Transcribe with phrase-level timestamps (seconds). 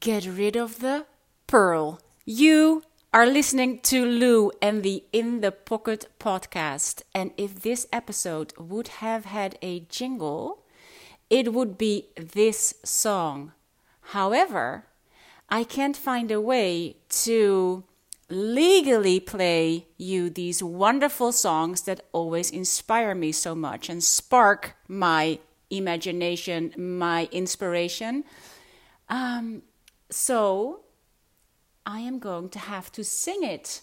[0.00, 1.06] get rid of the
[1.46, 2.00] pearl.
[2.24, 2.82] You
[3.14, 7.02] are listening to Lou and the In the Pocket podcast.
[7.14, 10.64] And if this episode would have had a jingle,
[11.30, 13.52] it would be this song.
[14.12, 14.86] However,
[15.48, 17.84] I can't find a way to
[18.28, 25.38] legally play you these wonderful songs that always inspire me so much and spark my
[25.70, 28.24] imagination, my inspiration.
[29.08, 29.62] Um,
[30.10, 30.80] so
[31.84, 33.82] I am going to have to sing it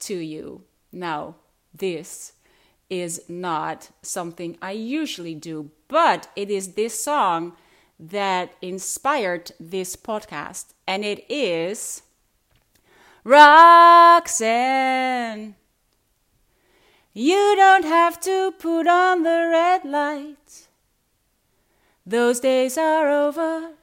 [0.00, 0.64] to you.
[0.92, 1.36] Now,
[1.72, 2.32] this
[2.90, 7.56] is not something I usually do, but it is this song
[7.98, 12.02] that inspired this podcast, and it is
[13.24, 14.36] Roxanne.
[17.12, 20.66] You don't have to put on the red light.
[22.04, 23.74] Those days are over.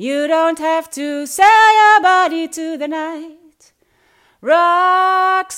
[0.00, 3.74] You don't have to sell your body to the night.
[4.40, 5.54] Roxanne.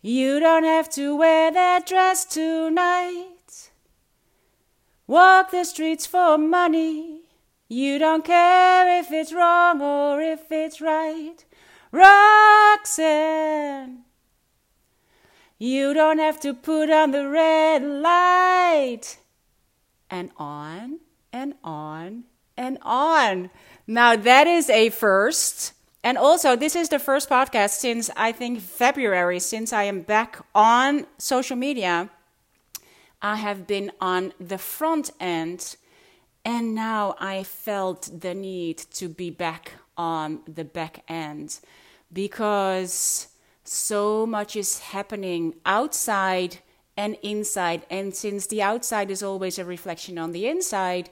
[0.00, 3.72] You don't have to wear that dress tonight.
[5.08, 7.22] Walk the streets for money.
[7.66, 11.44] You don't care if it's wrong or if it's right.
[11.90, 12.94] Roxanne.
[15.58, 19.18] You don't have to put on the red light.
[20.08, 21.00] And on
[21.36, 22.24] and on
[22.56, 23.50] and on.
[23.86, 25.72] Now, that is a first.
[26.02, 30.42] And also, this is the first podcast since I think February, since I am back
[30.54, 32.10] on social media.
[33.20, 35.76] I have been on the front end,
[36.44, 41.58] and now I felt the need to be back on the back end
[42.12, 43.28] because
[43.64, 46.58] so much is happening outside
[46.96, 47.84] and inside.
[47.90, 51.10] And since the outside is always a reflection on the inside,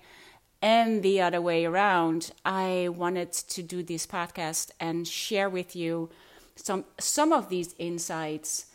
[0.65, 6.09] and the other way around, I wanted to do this podcast and share with you
[6.57, 8.67] some some of these insights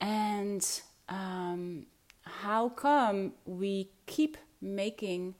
[0.00, 0.66] and
[1.10, 1.84] um,
[2.22, 5.34] how come we keep making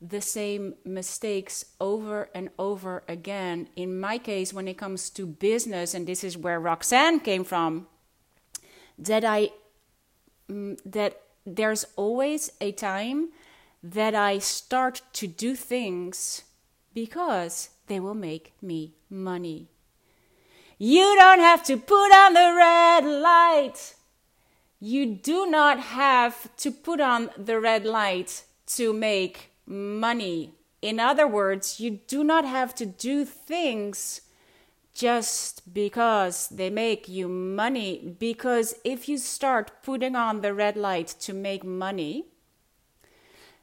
[0.00, 3.68] the same mistakes over and over again.
[3.76, 7.86] In my case, when it comes to business, and this is where Roxanne came from,
[8.98, 9.50] that I
[10.50, 13.28] mm, that there's always a time
[13.82, 16.42] that I start to do things
[16.94, 19.68] because they will make me money.
[20.78, 23.94] You don't have to put on the red light.
[24.80, 30.54] You do not have to put on the red light to make money.
[30.80, 34.22] In other words, you do not have to do things
[34.94, 38.16] just because they make you money.
[38.18, 42.26] Because if you start putting on the red light to make money,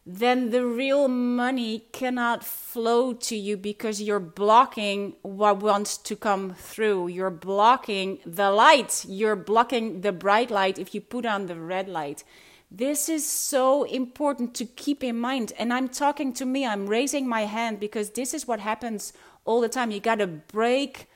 [0.10, 6.54] then the real money cannot flow to you because you're blocking what wants to come
[6.54, 7.10] through.
[7.10, 9.04] You're blocking the light.
[9.06, 12.24] You're blocking the bright light if you put on the red light.
[12.72, 15.52] This is so important to keep in mind.
[15.60, 19.12] And I'm talking to me, I'm raising my hand because this is what happens
[19.44, 19.92] all the time.
[19.92, 21.10] You got to break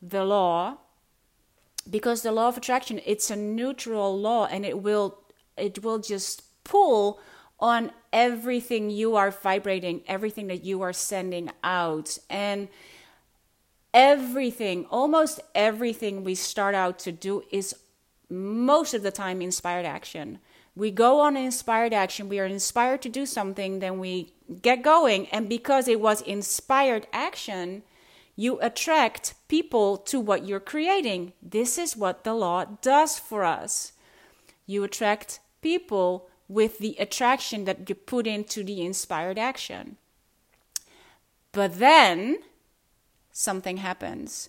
[0.00, 0.78] the law
[1.90, 5.18] because the law of attraction, it's a neutral law and it will
[5.56, 7.18] it will just pull
[7.58, 12.18] on everything you are vibrating, everything that you are sending out.
[12.28, 12.68] And
[13.94, 17.74] everything, almost everything we start out to do is
[18.28, 20.38] most of the time inspired action.
[20.74, 25.26] We go on inspired action, we are inspired to do something, then we get going.
[25.28, 27.82] And because it was inspired action,
[28.34, 31.32] you attract people to what you're creating.
[31.40, 33.92] This is what the law does for us.
[34.66, 39.96] You attract people with the attraction that you put into the inspired action.
[41.52, 42.38] But then
[43.32, 44.48] something happens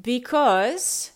[0.00, 1.12] because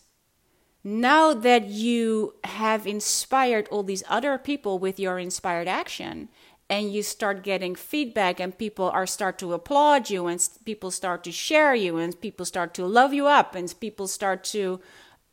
[0.83, 6.29] now that you have inspired all these other people with your inspired action
[6.71, 11.25] and you start getting feedback and people are start to applaud you and people start
[11.25, 14.81] to share you and people start to love you up and people start to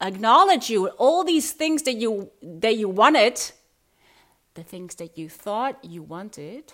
[0.01, 3.51] acknowledge you all these things that you that you wanted
[4.57, 6.73] the things that you thought you wanted,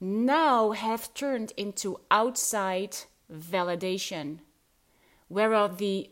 [0.00, 2.96] now have turned into outside
[3.32, 4.40] validation,
[5.28, 6.10] whereas the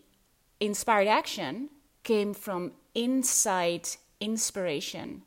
[0.60, 1.68] inspired action
[2.02, 3.88] came from inside
[4.20, 5.22] inspiration.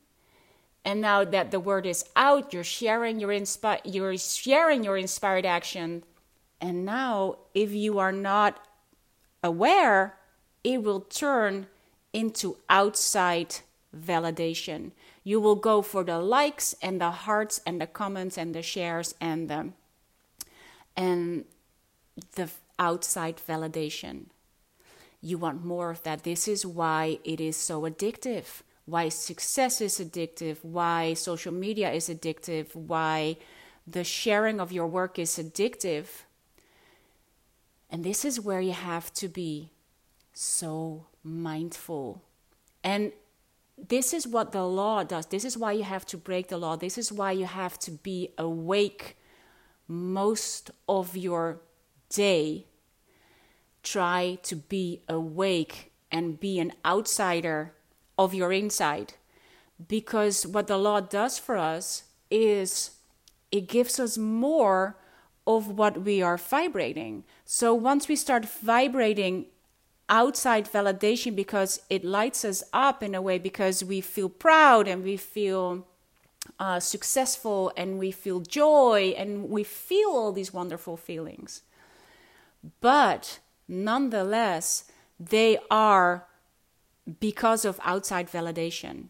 [0.86, 5.46] And now that the word is out, you're sharing your inspi- you're sharing your inspired
[5.46, 6.04] action.
[6.62, 8.66] And now if you are not
[9.44, 10.18] aware,
[10.64, 11.68] it will turn
[12.14, 13.58] into outside
[13.96, 14.92] validation.
[15.30, 19.14] You will go for the likes and the hearts and the comments and the shares
[19.22, 19.74] and the
[20.98, 21.46] and
[22.34, 22.50] the
[22.80, 24.32] outside validation.
[25.22, 26.24] You want more of that.
[26.24, 32.10] This is why it is so addictive, why success is addictive, why social media is
[32.10, 33.38] addictive, why
[33.86, 36.08] the sharing of your work is addictive.
[37.92, 39.70] And this is where you have to be
[40.34, 42.24] so mindful.
[42.84, 43.12] And
[43.88, 45.28] this is what the law does.
[45.28, 46.76] This is why you have to break the law.
[46.76, 49.18] This is why you have to be awake
[49.88, 51.62] most of your
[52.10, 52.66] day.
[53.84, 57.74] Try to be awake and be an outsider
[58.18, 59.14] of your inside.
[59.88, 62.92] Because what the law does for us is
[63.52, 64.98] it gives us more
[65.48, 67.24] of what we are vibrating.
[67.46, 69.48] So once we start vibrating
[70.10, 75.04] outside validation because it lights us up in a way because we feel proud and
[75.04, 75.86] we feel
[76.60, 81.62] uh, successful and we feel joy and we feel all these wonderful feelings.
[82.82, 84.86] But nonetheless,
[85.20, 86.26] they are
[87.20, 89.10] because of outside validation.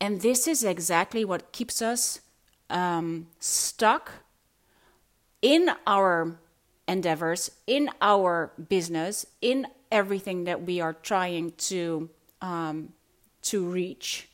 [0.00, 2.20] And this is exactly what keeps us
[2.68, 4.12] um, stuck
[5.40, 6.38] in our
[6.88, 12.10] endeavors, in our business, in everything that we are trying to
[12.40, 12.92] um,
[13.42, 14.28] to reach.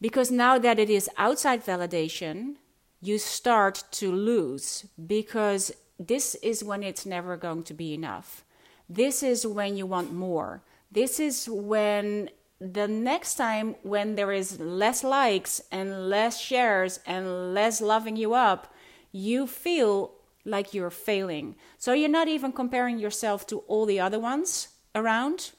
[0.00, 2.56] Because now that it is outside validation,
[3.00, 8.44] you start to lose because this is when it's never going to be enough.
[8.88, 10.62] This is when you want more.
[10.92, 12.30] This is when
[12.60, 18.34] the next time when there is less likes and less shares and less loving you
[18.34, 18.72] up,
[19.12, 20.12] you feel
[20.46, 21.56] like you're failing.
[21.76, 25.50] So you're not even comparing yourself to all the other ones around.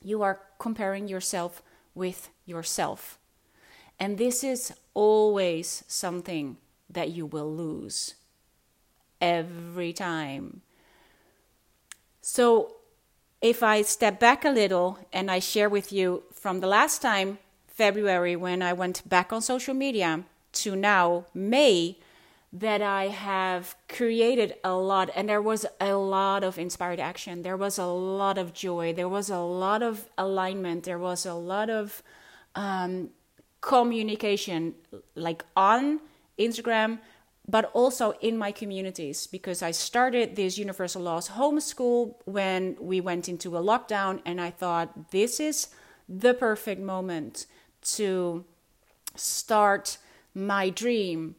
[0.00, 1.62] You are comparing yourself
[1.94, 3.18] with yourself.
[3.98, 6.56] And this is always something
[6.88, 8.14] that you will lose
[9.20, 10.62] every time.
[12.20, 12.76] So
[13.40, 17.38] if I step back a little and I share with you from the last time,
[17.66, 21.98] February, when I went back on social media, to now, May,
[22.52, 27.42] that I have created a lot, and there was a lot of inspired action.
[27.42, 28.92] There was a lot of joy.
[28.92, 30.84] There was a lot of alignment.
[30.84, 32.02] There was a lot of
[32.54, 33.08] um,
[33.62, 34.74] communication,
[35.14, 36.00] like on
[36.38, 36.98] Instagram,
[37.48, 43.28] but also in my communities, because I started this Universal Laws homeschool when we went
[43.28, 45.68] into a lockdown, and I thought this is
[46.06, 47.46] the perfect moment
[47.96, 48.44] to
[49.16, 49.96] start
[50.34, 51.36] my dream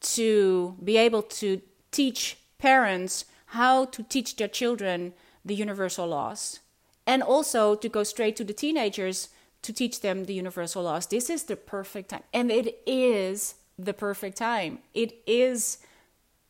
[0.00, 1.60] to be able to
[1.90, 5.12] teach parents how to teach their children
[5.44, 6.60] the universal laws
[7.06, 9.28] and also to go straight to the teenagers
[9.62, 11.06] to teach them the universal laws.
[11.06, 12.22] This is the perfect time.
[12.32, 14.80] And it is the perfect time.
[14.94, 15.78] It is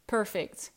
[0.06, 0.70] perfect.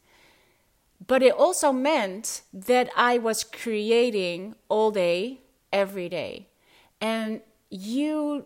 [1.05, 5.41] But it also meant that I was creating all day,
[5.71, 6.47] every day.
[6.99, 8.45] And you,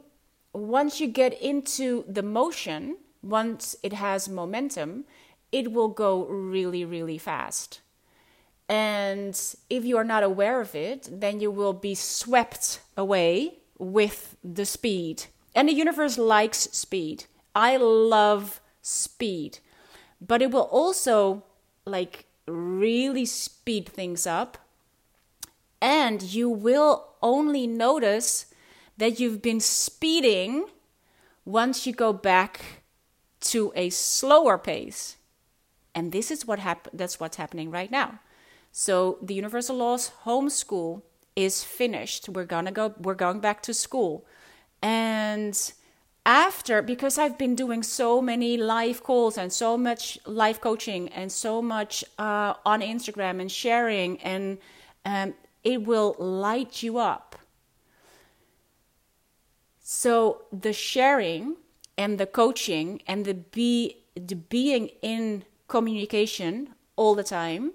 [0.53, 5.05] once you get into the motion, once it has momentum,
[5.51, 7.79] it will go really, really fast.
[8.67, 9.39] And
[9.69, 14.65] if you are not aware of it, then you will be swept away with the
[14.65, 15.25] speed.
[15.55, 17.25] And the universe likes speed.
[17.55, 19.59] I love speed.
[20.19, 21.43] But it will also
[21.85, 24.57] like really speed things up.
[25.81, 28.47] And you will only notice
[28.97, 30.65] that you've been speeding
[31.45, 32.82] once you go back
[33.43, 35.17] to a slower pace.
[35.95, 38.19] And this is what hap- that's what's happening right now.
[38.71, 41.03] So the Universal Laws homeschool
[41.35, 42.29] is finished.
[42.29, 44.25] We're gonna go we're going back to school.
[44.81, 45.55] And
[46.25, 51.31] after because I've been doing so many live calls and so much live coaching and
[51.31, 54.57] so much uh, on Instagram and sharing and
[55.05, 55.33] um,
[55.63, 57.35] it will light you up.
[59.79, 61.57] So the sharing
[61.97, 67.73] and the coaching and the be the being in communication all the time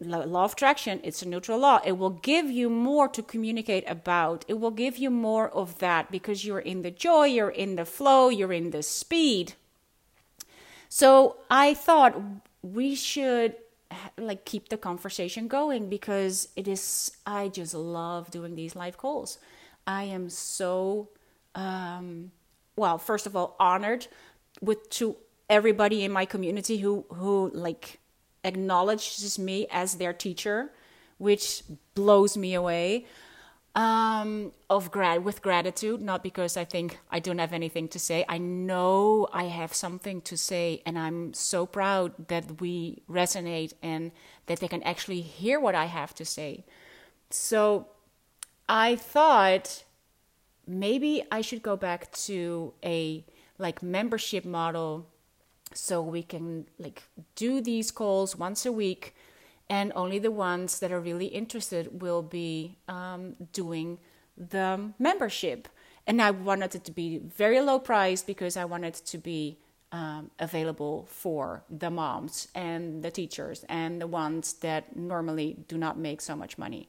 [0.00, 1.80] law of attraction it's a neutral law.
[1.84, 4.44] It will give you more to communicate about.
[4.48, 7.84] It will give you more of that because you're in the joy you're in the
[7.84, 9.54] flow you're in the speed.
[10.88, 12.20] So i thought
[12.62, 13.56] we should
[14.18, 19.38] like keep the conversation going because it is i just love doing these live calls.
[19.86, 21.08] I am so
[21.54, 22.32] um
[22.76, 24.08] well, first of all, honored
[24.60, 25.16] with to
[25.48, 27.98] everybody in my community who who like
[28.44, 30.70] acknowledges me as their teacher,
[31.18, 31.62] which
[31.94, 33.06] blows me away.
[33.74, 38.24] um, of grad with gratitude, not because I think I don't have anything to say.
[38.28, 44.10] I know I have something to say, and I'm so proud that we resonate and
[44.46, 46.64] that they can actually hear what I have to say.
[47.30, 47.86] So
[48.68, 49.84] I thought
[50.78, 53.24] maybe I should go back to a
[53.58, 55.06] like membership model
[55.74, 57.02] so we can like
[57.36, 59.14] do these calls once a week
[59.68, 63.98] and only the ones that are really interested will be um, doing
[64.36, 65.68] the membership.
[66.08, 69.58] And I wanted it to be very low priced because I wanted to be
[69.92, 75.96] um, available for the moms and the teachers and the ones that normally do not
[75.96, 76.88] make so much money.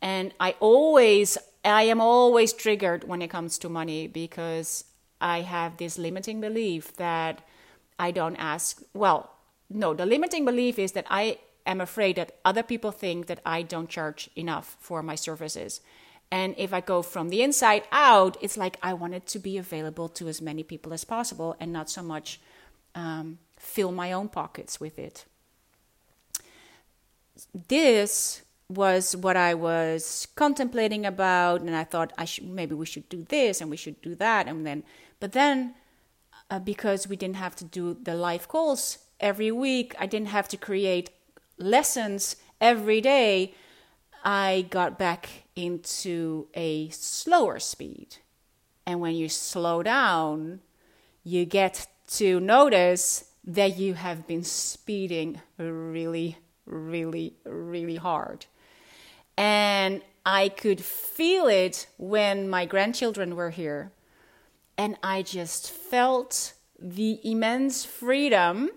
[0.00, 1.36] And I always,
[1.68, 4.84] I am always triggered when it comes to money because
[5.20, 7.42] I have this limiting belief that
[7.98, 8.82] I don't ask.
[8.94, 9.30] Well,
[9.68, 13.62] no, the limiting belief is that I am afraid that other people think that I
[13.62, 15.80] don't charge enough for my services.
[16.30, 19.56] And if I go from the inside out, it's like I want it to be
[19.58, 22.40] available to as many people as possible and not so much
[22.94, 25.24] um, fill my own pockets with it.
[27.68, 33.08] This was what I was contemplating about, and I thought I should maybe we should
[33.08, 34.82] do this and we should do that, and then,
[35.20, 35.74] but then
[36.50, 40.48] uh, because we didn't have to do the live calls every week, I didn't have
[40.48, 41.10] to create
[41.58, 43.54] lessons every day,
[44.24, 48.16] I got back into a slower speed.
[48.86, 50.60] And when you slow down,
[51.24, 58.46] you get to notice that you have been speeding really, really, really hard.
[59.38, 63.92] And I could feel it when my grandchildren were here.
[64.76, 68.70] And I just felt the immense freedom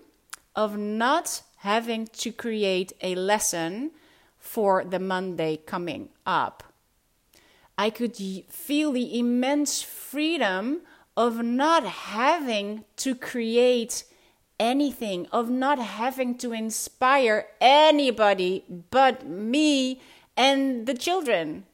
[0.54, 3.90] of not having to create a lesson
[4.38, 6.62] for the Monday coming up.
[7.76, 10.82] I could feel the immense freedom
[11.16, 14.04] of not having to create
[14.60, 20.00] anything, of not having to inspire anybody but me
[20.36, 21.64] and the children.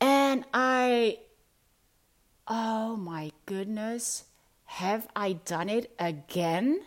[0.00, 1.18] And I,
[2.46, 4.24] oh my goodness,
[4.64, 6.80] have I done it again?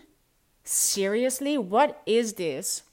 [0.69, 2.83] seriously, what is this?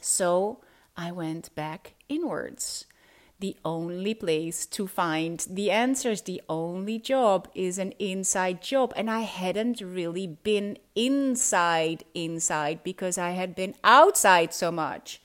[0.00, 0.60] So
[0.96, 2.86] I went back inwards.
[3.38, 8.94] The only place to find the answers, the only job is an inside job.
[8.96, 15.20] And I hadn't really been inside, inside because I had been outside so much.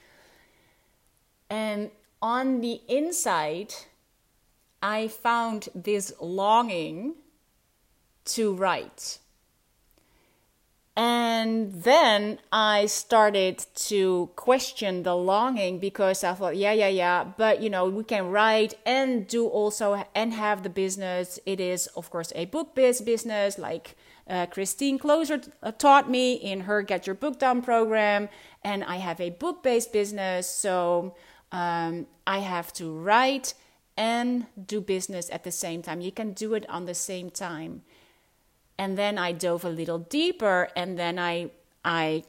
[1.51, 1.91] And
[2.21, 3.73] on the inside,
[4.81, 7.15] I found this longing
[8.23, 9.19] to write.
[10.95, 17.61] And then I started to question the longing because I thought, yeah, yeah, yeah, but
[17.61, 21.37] you know, we can write and do also and have the business.
[21.45, 23.97] It is, of course, a book based business, like
[24.29, 28.29] uh, Christine Kloser uh, taught me in her Get Your Book Done program.
[28.63, 31.15] And I have a book based business, so
[31.51, 33.53] um, I have to write
[33.97, 36.01] and do business at the same time.
[36.01, 37.83] You can do it on the same time
[38.81, 41.51] and then I dove a little deeper and then I
[41.85, 42.23] I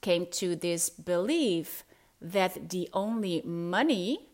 [0.00, 1.84] came to this belief
[2.20, 4.30] that the only money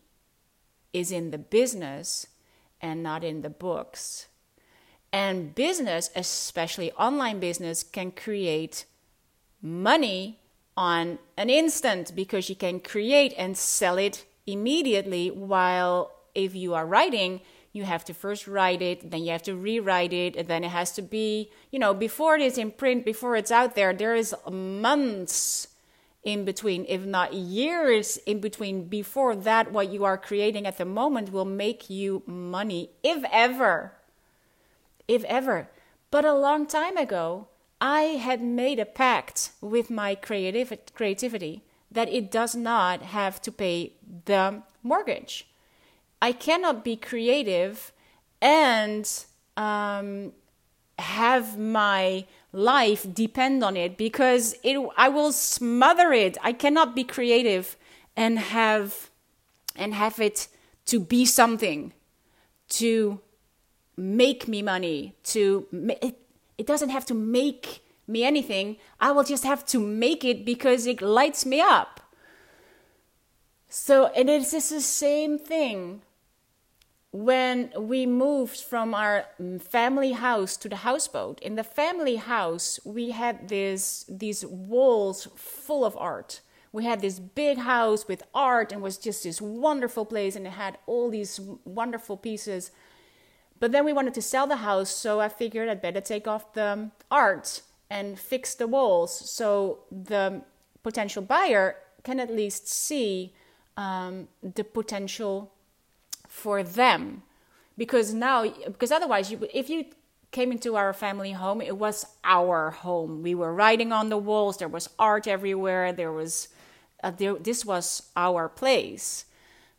[0.94, 2.26] is in the business
[2.80, 4.28] and not in the books.
[5.12, 8.86] And business, especially online business, can create
[9.60, 10.39] money
[10.80, 15.30] on an instant because you can create and sell it immediately.
[15.30, 17.42] While if you are writing,
[17.74, 20.70] you have to first write it, then you have to rewrite it, and then it
[20.70, 24.16] has to be, you know, before it is in print, before it's out there, there
[24.16, 25.68] is months
[26.24, 30.84] in between, if not years in between, before that, what you are creating at the
[30.86, 33.92] moment will make you money, if ever.
[35.06, 35.68] If ever.
[36.10, 37.48] But a long time ago,
[37.80, 43.94] I had made a pact with my creativity that it does not have to pay
[44.26, 45.48] the mortgage.
[46.22, 47.92] I cannot be creative
[48.42, 49.08] and
[49.56, 50.32] um,
[50.98, 56.36] have my life depend on it because it I will smother it.
[56.42, 57.76] I cannot be creative
[58.16, 59.10] and have
[59.76, 60.48] and have it
[60.86, 61.92] to be something
[62.68, 63.20] to
[63.96, 66.19] make me money to it,
[66.60, 68.76] it doesn't have to make me anything.
[69.00, 72.00] I will just have to make it because it lights me up.
[73.68, 76.02] So, and it's just the same thing
[77.12, 82.78] when we moved from our mm, family house to the houseboat in the family house
[82.84, 86.40] we had this these walls full of art
[86.72, 90.50] we had this big house with art and was just this wonderful place and it
[90.50, 92.70] had all these wonderful pieces.
[93.60, 96.54] But then we wanted to sell the house, so I figured I'd better take off
[96.54, 100.42] the art and fix the walls so the
[100.82, 103.34] potential buyer can at least see
[103.76, 105.52] um, the potential
[106.26, 107.22] for them.
[107.76, 109.86] Because now, because otherwise, you, if you
[110.30, 113.22] came into our family home, it was our home.
[113.22, 114.58] We were writing on the walls.
[114.58, 115.92] There was art everywhere.
[115.92, 116.48] There was,
[117.02, 119.24] uh, there, this was our place.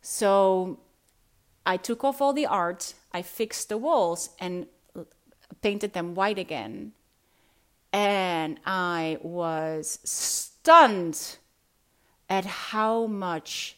[0.02, 0.78] So
[1.64, 2.94] I took off all the art.
[3.12, 4.66] I fixed the walls and
[5.60, 6.92] painted them white again.
[7.92, 11.36] And I was stunned
[12.28, 13.76] at how much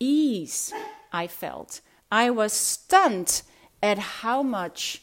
[0.00, 0.72] ease
[1.12, 1.80] I felt.
[2.10, 3.42] I was stunned
[3.82, 5.02] at how much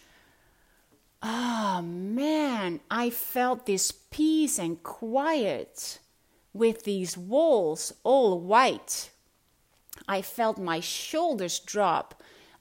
[1.28, 6.00] oh man, I felt this peace and quiet
[6.54, 9.10] with these walls all white.
[10.08, 12.15] I felt my shoulders drop.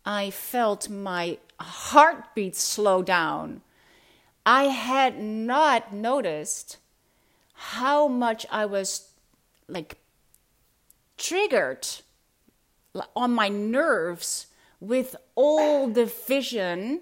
[0.05, 3.63] I felt my heartbeat slow down.
[4.45, 6.79] I had not noticed
[7.55, 9.09] how much I was
[9.69, 9.97] like
[11.17, 11.87] triggered
[13.17, 14.47] on my nerves
[14.81, 17.01] with all the vision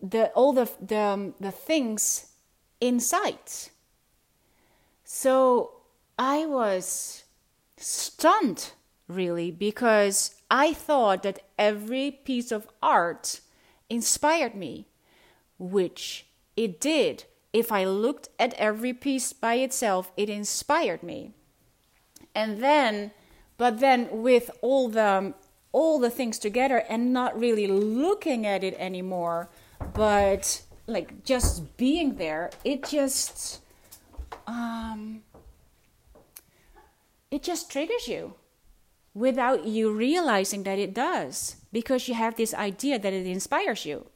[0.00, 2.32] the all the the, um, the things
[2.80, 3.70] in sight.
[5.04, 5.72] So
[6.18, 7.24] I was
[7.76, 8.72] stunned
[9.08, 13.40] really because I thought that every piece of art
[13.90, 14.88] inspired me,
[15.58, 16.26] which
[16.56, 17.24] it did.
[17.52, 21.32] If I looked at every piece by itself, it inspired me.
[22.34, 23.10] And then,
[23.56, 25.34] but then with all the
[25.70, 29.50] all the things together and not really looking at it anymore,
[29.92, 33.60] but like just being there it just
[34.46, 35.22] um
[37.30, 38.34] it just triggers you
[39.14, 44.06] without you realizing that it does because you have this idea that it inspires you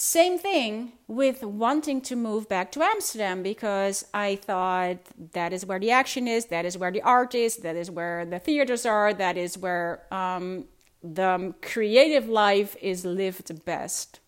[0.00, 4.98] same thing with wanting to move back to Amsterdam because I thought
[5.32, 8.24] that is where the action is, that is where the art is, that is where
[8.24, 10.66] the theaters are, that is where um,
[11.02, 14.20] the creative life is lived best.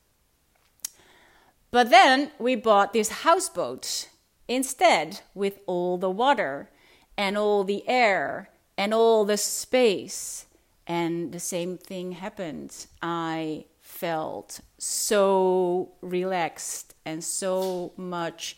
[1.70, 4.09] But then we bought this houseboat
[4.48, 6.68] instead with all the water
[7.16, 8.49] and all the air
[8.81, 10.47] and all the space.
[10.87, 12.87] And the same thing happened.
[13.03, 18.57] I felt so relaxed and so much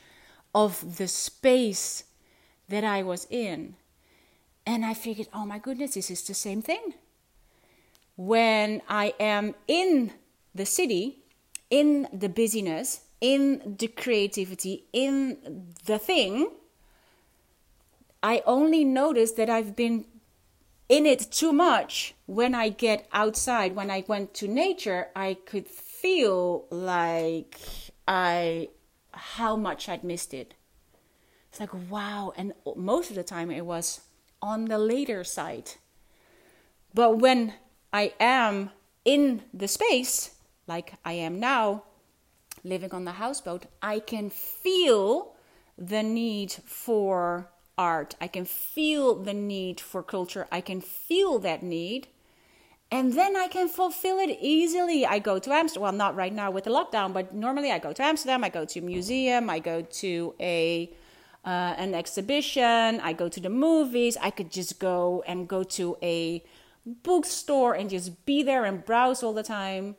[0.54, 2.04] of the space
[2.68, 3.74] that I was in.
[4.64, 6.94] And I figured, oh my goodness, this is the same thing
[8.16, 10.12] when I am in
[10.54, 11.18] the city,
[11.70, 16.50] in the busyness, in the creativity, in the thing,
[18.22, 20.04] I only notice that I've been
[20.92, 22.14] in it too much.
[22.26, 27.58] When I get outside, when I went to nature, I could feel like
[28.06, 28.68] I
[29.12, 30.52] how much I'd missed it.
[31.48, 34.02] It's like wow, and most of the time it was
[34.42, 35.70] on the later side.
[36.92, 37.54] But when
[37.90, 38.70] I am
[39.06, 40.32] in the space,
[40.66, 41.84] like I am now,
[42.64, 45.34] living on the houseboat, I can feel
[45.78, 48.14] the need for art.
[48.20, 50.46] I can feel the need for culture.
[50.50, 52.08] I can feel that need.
[52.90, 55.06] And then I can fulfill it easily.
[55.06, 57.94] I go to Amsterdam, well, not right now with the lockdown, but normally I go
[57.94, 60.92] to Amsterdam, I go to a museum, I go to a
[61.44, 64.16] uh, an exhibition, I go to the movies.
[64.20, 66.44] I could just go and go to a
[66.84, 69.96] bookstore and just be there and browse all the time.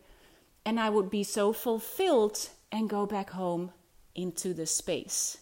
[0.65, 3.71] And I would be so fulfilled and go back home
[4.15, 5.37] into the space.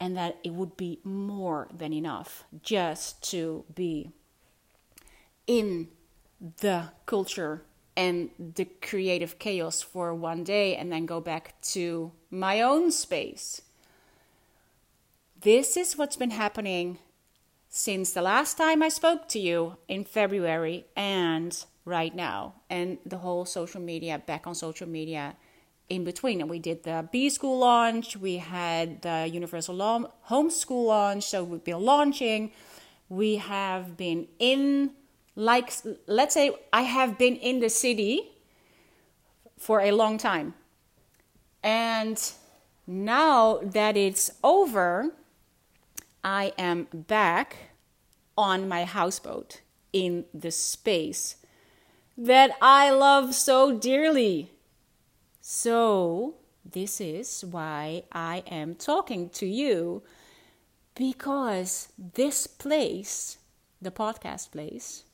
[0.00, 4.12] And that it would be more than enough just to be
[5.46, 5.88] in
[6.60, 7.62] the culture
[7.96, 13.60] and the creative chaos for one day and then go back to my own space.
[15.40, 16.98] This is what's been happening
[17.68, 23.18] since the last time I spoke to you in February and right now, and the
[23.18, 25.36] whole social media, back on social media
[25.88, 26.40] in between.
[26.40, 29.76] And we did the B School launch, we had the Universal
[30.28, 32.52] Homeschool launch, so we've been launching.
[33.08, 34.90] We have been in,
[35.34, 35.72] like,
[36.06, 38.32] let's say I have been in the city
[39.58, 40.54] for a long time.
[41.62, 42.20] And
[42.86, 45.12] now that it's over,
[46.22, 47.56] I am back
[48.36, 49.60] on my houseboat
[49.92, 51.36] in the space
[52.16, 54.52] that I love so dearly.
[55.50, 60.02] So, this is why I am talking to you
[60.94, 63.38] because this place,
[63.80, 65.04] the podcast place,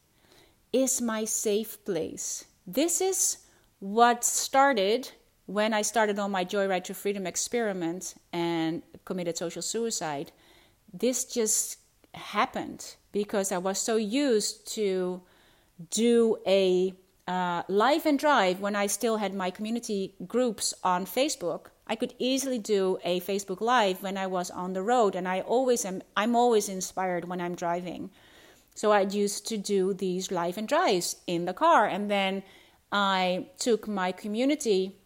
[0.73, 2.47] is my safe place.
[2.67, 3.47] This is
[3.79, 5.09] what started
[5.47, 10.33] when I started on my Joyride to Freedom experiment and committed social suicide.
[10.93, 11.79] This just
[12.13, 15.23] happened because I was so used to
[15.91, 16.93] do a
[17.27, 21.67] uh, live and drive when I still had my community groups on Facebook.
[21.87, 25.41] I could easily do a Facebook live when I was on the road, and I
[25.41, 26.03] always am.
[26.17, 28.11] I'm always inspired when I'm driving,
[28.75, 32.43] so I used to do these live and drives in the car, and then
[32.93, 34.97] I took my community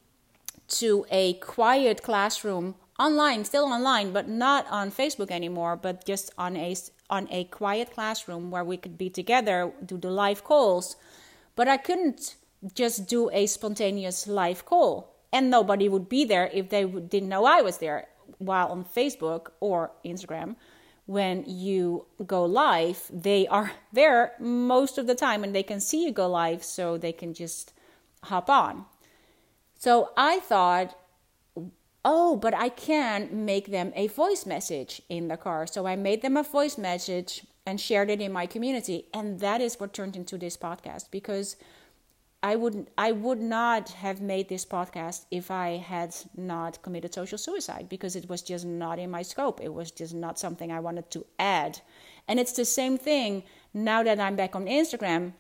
[0.69, 6.57] to a quiet classroom online, still online, but not on Facebook anymore, but just on
[6.57, 6.75] a
[7.11, 10.97] on a quiet classroom where we could be together, do the live calls.
[11.59, 12.37] But I couldn't
[12.73, 17.47] just do a spontaneous live call, and nobody would be there if they didn't know
[17.47, 18.07] I was there.
[18.39, 20.55] While on Facebook or Instagram,
[21.07, 26.05] when you go live, they are there most of the time and they can see
[26.05, 27.73] you go live, so they can just
[28.23, 28.85] hop on.
[29.75, 30.97] So I thought,
[32.05, 35.67] oh, but I can make them a voice message in the car.
[35.67, 39.07] So I made them a voice message and shared it in my community.
[39.13, 41.57] And that is what turned into this podcast because
[42.43, 47.37] I wouldn't I would not have made this podcast if I had not committed social
[47.37, 49.61] suicide because it was just not in my scope.
[49.61, 51.81] It was just not something I wanted to add.
[52.27, 53.43] And it's the same thing
[53.75, 55.33] now that I'm back on Instagram.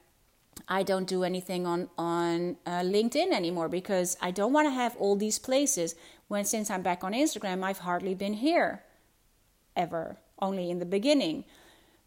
[0.68, 4.96] I don't do anything on on uh, LinkedIn anymore because I don't want to have
[4.96, 5.94] all these places.
[6.26, 8.82] When since I'm back on Instagram, I've hardly been here
[9.76, 11.44] ever, only in the beginning,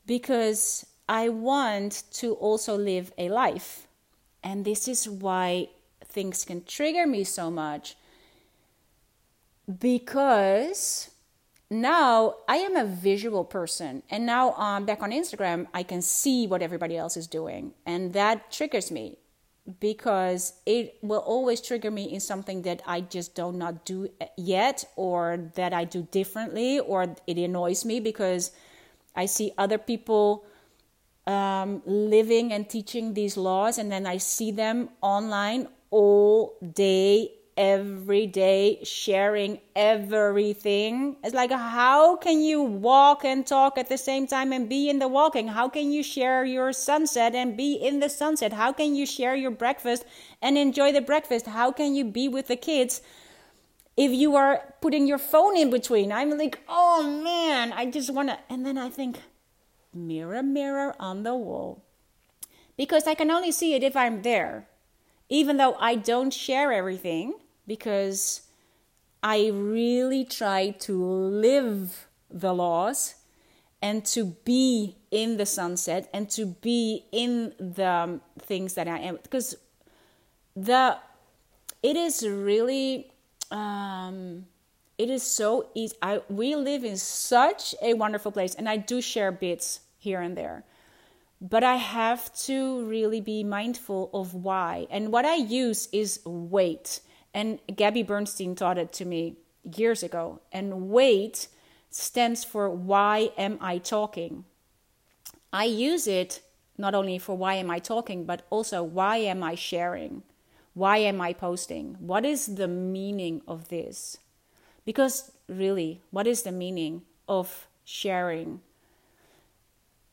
[0.05, 3.87] because I want to also live a life,
[4.43, 5.69] and this is why
[6.05, 7.95] things can trigger me so much.
[9.79, 11.09] Because
[11.69, 16.47] now I am a visual person, and now um, back on Instagram, I can see
[16.47, 19.17] what everybody else is doing, and that triggers me
[19.79, 24.83] because it will always trigger me in something that I just do not do yet,
[24.95, 28.51] or that I do differently, or it annoys me because
[29.15, 30.45] I see other people
[31.27, 38.25] um, living and teaching these laws, and then I see them online all day every
[38.25, 41.17] day sharing everything.
[41.23, 44.99] It's like, how can you walk and talk at the same time and be in
[44.99, 45.49] the walking?
[45.49, 48.53] How can you share your sunset and be in the sunset?
[48.53, 50.05] How can you share your breakfast
[50.41, 51.45] and enjoy the breakfast?
[51.45, 53.01] How can you be with the kids?
[53.97, 58.29] If you are putting your phone in between, I'm like, oh man, I just want
[58.29, 58.39] to.
[58.49, 59.19] And then I think,
[59.93, 61.83] mirror, mirror on the wall.
[62.77, 64.67] Because I can only see it if I'm there
[65.31, 67.33] even though I don't share everything
[67.65, 68.41] because
[69.23, 73.15] I really try to live the laws
[73.81, 78.99] and to be in the sunset and to be in the um, things that I
[78.99, 79.55] am because
[80.53, 80.97] the
[81.81, 83.10] it is really
[83.51, 84.45] um,
[84.97, 89.01] it is so easy I we live in such a wonderful place and I do
[89.01, 90.63] share bits here and there
[91.41, 94.85] but I have to really be mindful of why.
[94.91, 97.01] And what I use is wait.
[97.33, 100.39] And Gabby Bernstein taught it to me years ago.
[100.51, 101.47] And wait
[101.89, 104.45] stands for why am I talking?
[105.51, 106.41] I use it
[106.77, 110.21] not only for why am I talking, but also why am I sharing?
[110.73, 111.97] Why am I posting?
[111.99, 114.17] What is the meaning of this?
[114.85, 118.61] Because really, what is the meaning of sharing?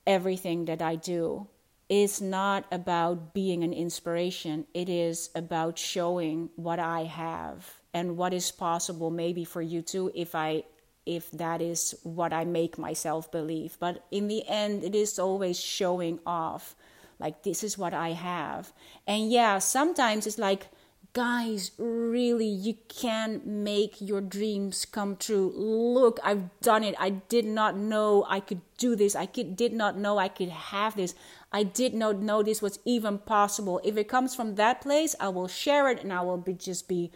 [0.09, 1.47] everything that I do
[1.89, 4.67] is not about being an inspiration.
[4.73, 10.11] It is about showing what I have and what is possible maybe for you too
[10.15, 10.65] if I
[11.05, 13.77] if that is what I make myself believe.
[13.79, 16.75] But in the end it is always showing off
[17.19, 18.73] like this is what I have.
[19.07, 20.69] And yeah, sometimes it's like
[21.13, 25.53] guys, really, you can make your dreams come true.
[25.57, 26.95] Look, I've done it.
[26.99, 29.17] I did not know I could do this.
[29.17, 31.15] I could, did not know I could have this.
[31.51, 33.81] I did not know this was even possible.
[33.83, 36.89] If it comes from that place, I will share it and I will be just
[36.89, 37.11] be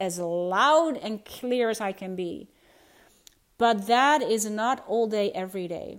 [0.00, 2.48] as loud and clear as I can be.
[3.58, 5.98] But that is not all day, every day.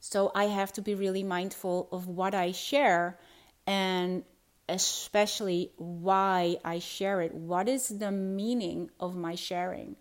[0.00, 3.18] So I have to be really mindful of what I share
[3.66, 4.24] and
[4.68, 7.34] especially why I share it.
[7.34, 9.96] What is the meaning of my sharing?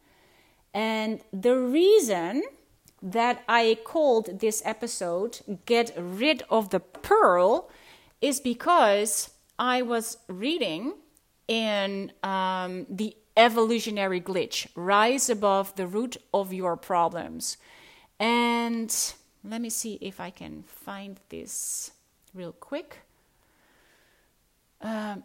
[0.73, 2.43] And the reason
[3.01, 7.69] that I called this episode Get Rid of the Pearl
[8.21, 10.93] is because I was reading
[11.47, 17.57] in um, The Evolutionary Glitch Rise Above the Root of Your Problems.
[18.19, 18.93] And
[19.43, 21.91] let me see if I can find this
[22.33, 22.99] real quick.
[24.81, 25.23] Um,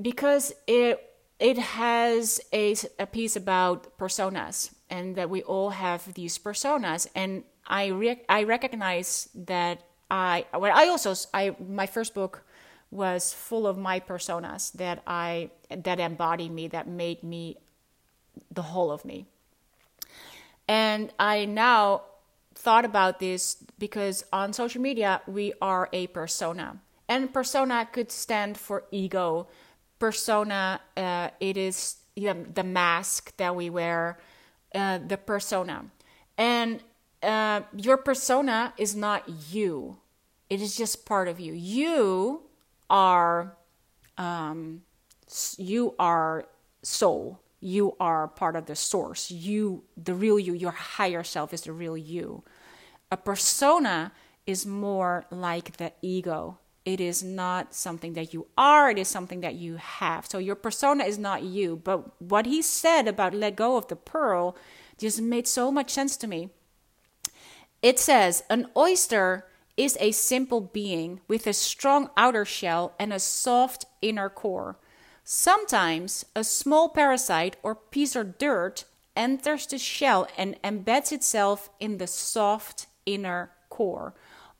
[0.00, 1.02] because it
[1.38, 7.44] it has a, a piece about personas and that we all have these personas and
[7.66, 12.44] I re- I recognize that I well I also I my first book
[12.90, 17.56] was full of my personas that I that embody me that made me
[18.50, 19.26] the whole of me.
[20.68, 22.02] And I now
[22.66, 26.80] thought about this because on social media we are a persona.
[27.08, 29.46] And persona could stand for ego.
[30.00, 34.18] Persona uh, it is you know, the mask that we wear,
[34.74, 35.84] uh, the persona.
[36.36, 36.82] And
[37.22, 39.98] uh, your persona is not you.
[40.50, 41.52] It is just part of you.
[41.52, 42.42] You
[42.90, 43.56] are
[44.18, 44.82] um,
[45.56, 46.46] you are
[46.82, 47.38] soul.
[47.60, 49.30] You are part of the source.
[49.30, 52.42] You, the real you, your higher self is the real you.
[53.08, 54.12] A persona
[54.46, 56.58] is more like the ego.
[56.84, 60.26] It is not something that you are, it is something that you have.
[60.26, 61.76] So your persona is not you.
[61.76, 64.56] But what he said about let go of the pearl
[64.98, 66.50] just made so much sense to me.
[67.82, 73.20] It says, an oyster is a simple being with a strong outer shell and a
[73.20, 74.78] soft inner core.
[75.22, 81.98] Sometimes a small parasite or piece of dirt enters the shell and embeds itself in
[81.98, 84.14] the soft inner core.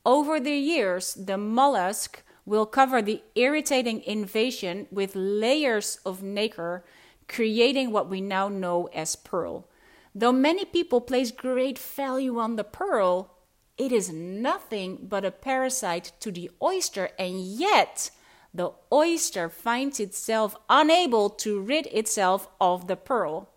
[0.05, 6.85] Over the years, the mollusk will cover the irritating invasion with layers of nacre,
[7.29, 9.69] creating what we now know as pearl.
[10.15, 13.35] Though many people place great value on the pearl,
[13.77, 18.11] it is nothing but a parasite to the oyster, and yet
[18.55, 23.51] the oyster finds itself unable to rid itself of the pearl.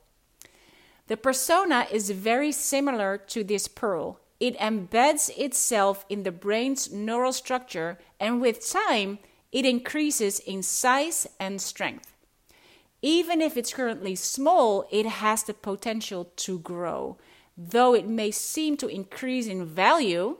[1.08, 4.20] The persona is very similar to this pearl.
[4.40, 9.20] It embeds itself in the brain's neural structure, and with time,
[9.52, 12.14] it increases in size and strength.
[13.02, 17.18] Even if it's currently small, it has the potential to grow
[17.60, 20.38] though it may seem to increase in value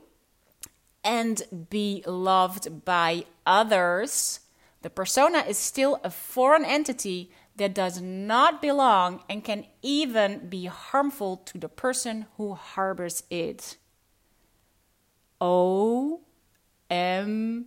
[1.04, 4.40] and be loved by others,
[4.80, 10.64] the persona is still a foreign entity that does not belong and can even be
[10.64, 13.76] harmful to the person who harbors it.
[15.40, 16.20] O
[16.88, 17.66] M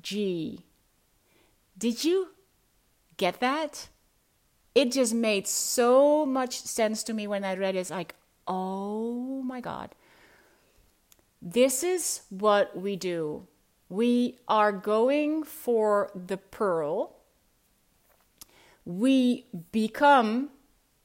[0.00, 0.64] G.
[1.76, 2.28] Did you
[3.16, 3.88] get that?
[4.74, 7.80] It just made so much sense to me when I read it.
[7.80, 8.14] It's like,
[8.46, 9.94] oh my God.
[11.42, 13.46] This is what we do.
[13.88, 17.16] We are going for the pearl.
[18.84, 20.50] We become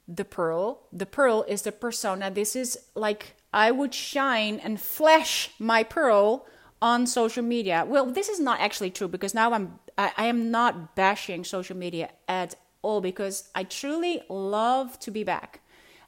[0.07, 0.81] the pearl.
[0.93, 2.29] The pearl is the persona.
[2.29, 6.45] This is like I would shine and flash my pearl
[6.81, 7.85] on social media.
[7.87, 11.77] Well, this is not actually true because now I'm I, I am not bashing social
[11.77, 15.61] media at all because I truly love to be back.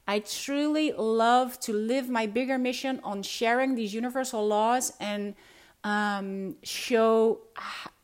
[0.06, 5.34] I truly love to live my bigger mission on sharing these universal laws and
[5.84, 7.40] um, show,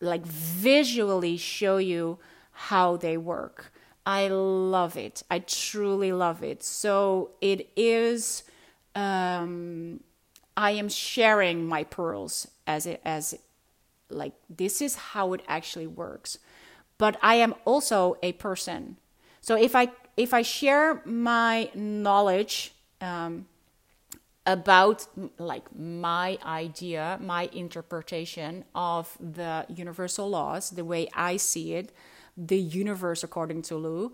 [0.01, 2.19] like, visually show you
[2.53, 3.73] how they work.
[4.05, 5.23] I love it.
[5.31, 6.63] I truly love it.
[6.63, 8.43] So it is.
[8.95, 10.01] Um,
[10.57, 13.35] I am sharing my pearls as it as
[14.09, 16.39] like this is how it actually works.
[16.99, 18.97] But I am also a person.
[19.41, 23.47] So if I if I share my knowledge um,
[24.47, 25.07] about
[25.39, 31.93] like my idea, my interpretation of the universal laws, the way I see it,
[32.37, 34.13] the universe according to Lou,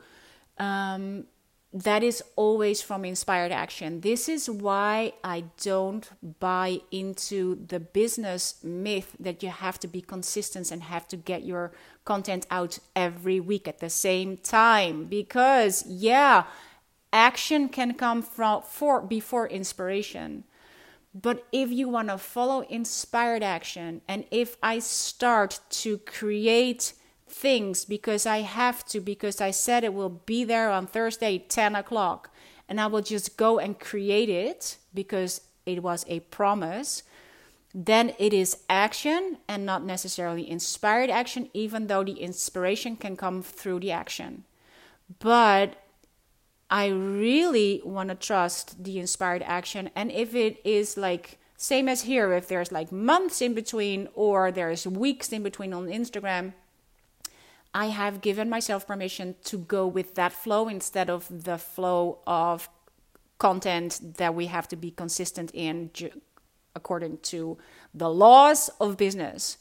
[0.59, 1.25] um,
[1.73, 4.01] that is always from inspired action.
[4.01, 6.09] This is why I don't
[6.41, 11.45] buy into the business myth that you have to be consistent and have to get
[11.45, 11.71] your
[12.05, 15.05] content out every week at the same time.
[15.05, 16.45] Because, yeah,
[17.13, 20.45] action can come from for before inspiration.
[21.15, 26.95] But if you want to follow inspired action, and if I start to create
[27.31, 31.75] things because I have to, because I said it will be there on Thursday, 10
[31.75, 32.31] o'clock,
[32.69, 37.03] and I will just go and create it because it was a promise,
[37.75, 43.43] then it is action and not necessarily inspired action, even though the inspiration can come
[43.43, 44.45] through the action.
[45.19, 45.77] But
[46.71, 49.91] I really want to trust the inspired action.
[49.95, 54.51] And if it is like, same as here, if there's like months in between or
[54.51, 56.55] there's weeks in between on Instagram,
[57.73, 62.69] I have given myself permission to go with that flow instead of the flow of
[63.39, 65.91] content that we have to be consistent in
[66.75, 67.59] according to
[67.95, 69.57] the laws of business.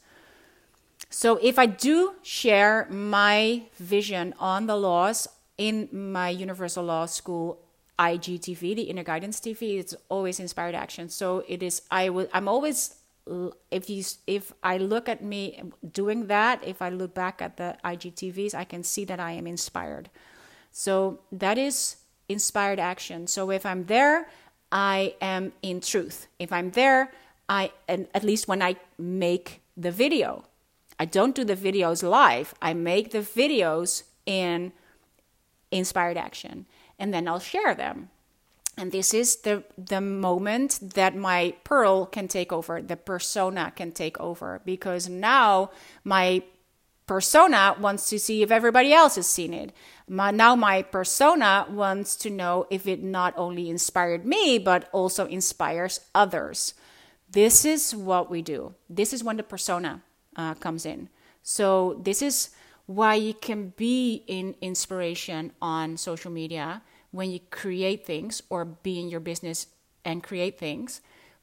[1.08, 7.58] So if I do share my vision on the laws in my Universal Law School
[7.98, 11.08] IGTV, the Inner Guidance TV, it's always inspired action.
[11.08, 12.99] So it is I will I'm always
[13.70, 17.76] if you if I look at me doing that, if I look back at the
[17.84, 20.10] IGTVs, I can see that I am inspired.
[20.72, 21.96] So that is
[22.28, 23.26] inspired action.
[23.26, 24.28] So if I'm there,
[24.72, 26.28] I am in truth.
[26.38, 27.12] If I'm there,
[27.48, 30.44] I and at least when I make the video.
[30.98, 32.54] I don't do the videos live.
[32.60, 34.72] I make the videos in
[35.70, 36.66] inspired action
[36.98, 38.10] and then I'll share them.
[38.76, 43.92] And this is the the moment that my pearl can take over, the persona can
[43.92, 45.70] take over because now
[46.04, 46.42] my
[47.06, 49.72] persona wants to see if everybody else has seen it.
[50.06, 55.26] My, now my persona wants to know if it not only inspired me but also
[55.26, 56.74] inspires others.
[57.28, 58.74] This is what we do.
[58.88, 60.02] This is when the persona
[60.36, 61.08] uh, comes in.
[61.42, 62.50] So this is
[62.86, 69.00] why you can be in inspiration on social media when you create things or be
[69.00, 69.66] in your business
[70.04, 71.00] and create things,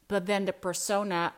[0.07, 1.33] but then the persona,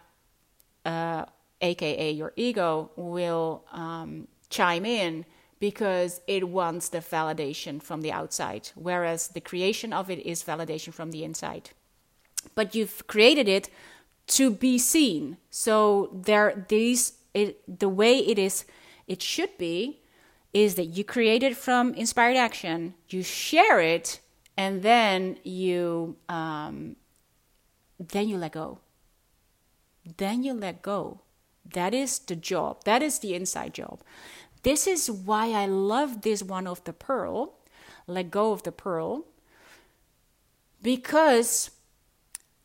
[0.85, 1.25] uh,
[1.61, 5.25] aka your ego, will um, chime in
[5.59, 10.93] because it wants the validation from the outside, whereas the creation of it is validation
[10.93, 11.71] from the inside.
[12.55, 13.69] But you've created it
[14.27, 15.37] to be seen.
[15.49, 18.65] So there, these it, the way it is,
[19.07, 20.01] it should be,
[20.53, 24.19] is that you create it from inspired action, you share it,
[24.57, 26.95] and then you um,
[27.99, 28.79] then you let go.
[30.17, 31.21] Then you let go.
[31.73, 32.83] That is the job.
[32.85, 34.01] That is the inside job.
[34.63, 37.53] This is why I love this one of the pearl.
[38.07, 39.25] Let go of the pearl.
[40.81, 41.71] Because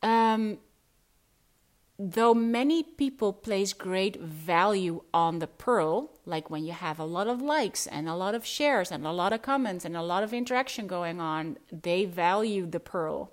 [0.02, 0.58] um,
[1.98, 7.26] though many people place great value on the pearl, like when you have a lot
[7.26, 10.22] of likes and a lot of shares and a lot of comments and a lot
[10.22, 13.32] of interaction going on, they value the pearl.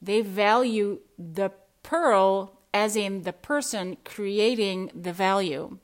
[0.00, 1.52] They value the
[1.82, 5.78] pearl as in the person creating the value.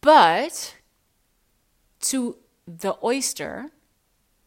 [0.00, 0.76] But
[2.00, 2.36] to
[2.66, 3.70] the oyster,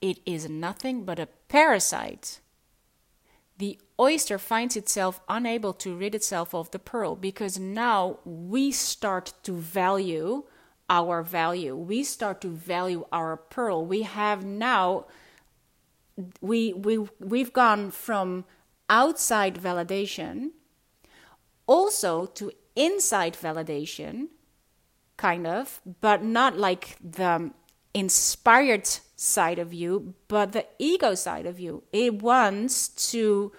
[0.02, 2.40] it is nothing but a parasite.
[3.58, 9.34] The oyster finds itself unable to rid itself of the pearl because now we start
[9.44, 10.44] to value
[10.90, 11.76] our value.
[11.76, 13.86] We start to value our pearl.
[13.86, 15.06] We have now
[16.42, 18.46] we we we've gone from
[18.90, 20.52] outside validation
[21.68, 24.28] also to inside validation
[25.18, 27.52] kind of but not like the
[27.94, 33.52] inspired side of you but the ego side of you it wants to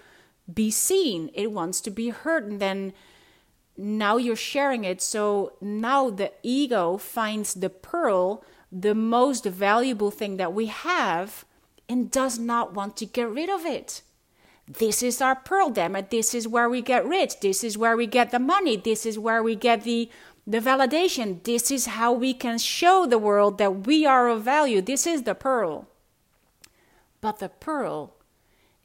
[0.53, 2.93] be seen, it wants to be heard, and then
[3.77, 5.01] now you're sharing it.
[5.01, 11.45] So now the ego finds the pearl the most valuable thing that we have
[11.87, 14.03] and does not want to get rid of it.
[14.67, 16.11] This is our pearl, damn it.
[16.11, 17.39] This is where we get rich.
[17.39, 18.77] This is where we get the money.
[18.77, 20.11] This is where we get the,
[20.49, 21.43] the validation.
[21.43, 24.81] This is how we can show the world that we are of value.
[24.81, 25.87] This is the pearl.
[27.21, 28.15] But the pearl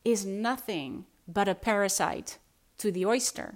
[0.05, 2.37] is nothing but a parasite
[2.77, 3.55] to the oyster.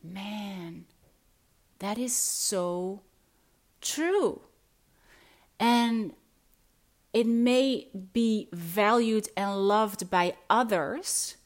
[0.00, 0.84] Man,
[1.80, 3.00] that is so
[3.80, 4.42] true.
[5.58, 6.12] And
[7.12, 11.37] it may be valued and loved by others.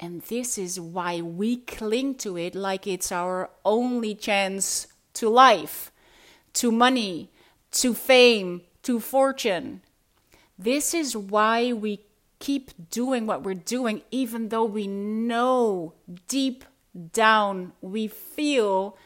[0.00, 5.90] And this is why we cling to it like it's our only chance to life,
[6.54, 7.30] to money,
[7.72, 9.82] to fame, to fortune.
[10.56, 12.04] This is why we
[12.38, 15.94] keep doing what we're doing, even though we know
[16.28, 16.64] deep
[17.12, 18.96] down we feel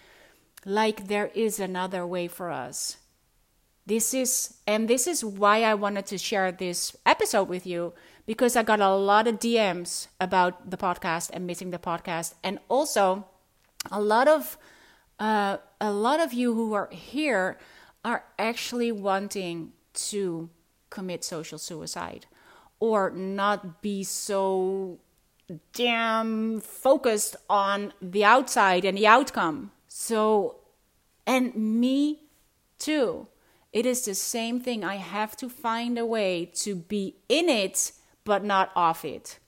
[0.65, 2.99] like there is another way for us.
[3.85, 7.93] This is, and this is why I wanted to share this episode with you
[8.27, 12.59] because I got a lot of DMs about the podcast and missing the podcast, and
[12.69, 13.27] also
[13.91, 14.57] a lot of
[15.19, 17.59] uh, a lot of you who are here
[18.05, 20.51] are actually wanting to
[20.91, 22.27] commit social suicide
[22.81, 24.99] or not be so
[25.73, 29.71] damn focused on the outside and the outcome.
[29.87, 30.57] So,
[31.27, 32.25] and me
[32.79, 33.29] too.
[33.73, 34.85] It is the same thing.
[34.85, 37.93] I have to find a way to be in it,
[38.25, 39.39] but not off it.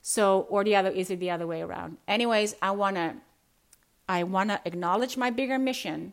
[0.00, 1.98] So, or the other, is it the other way around?
[2.08, 3.16] Anyways, I wanna,
[4.08, 6.12] I wanna acknowledge my bigger mission.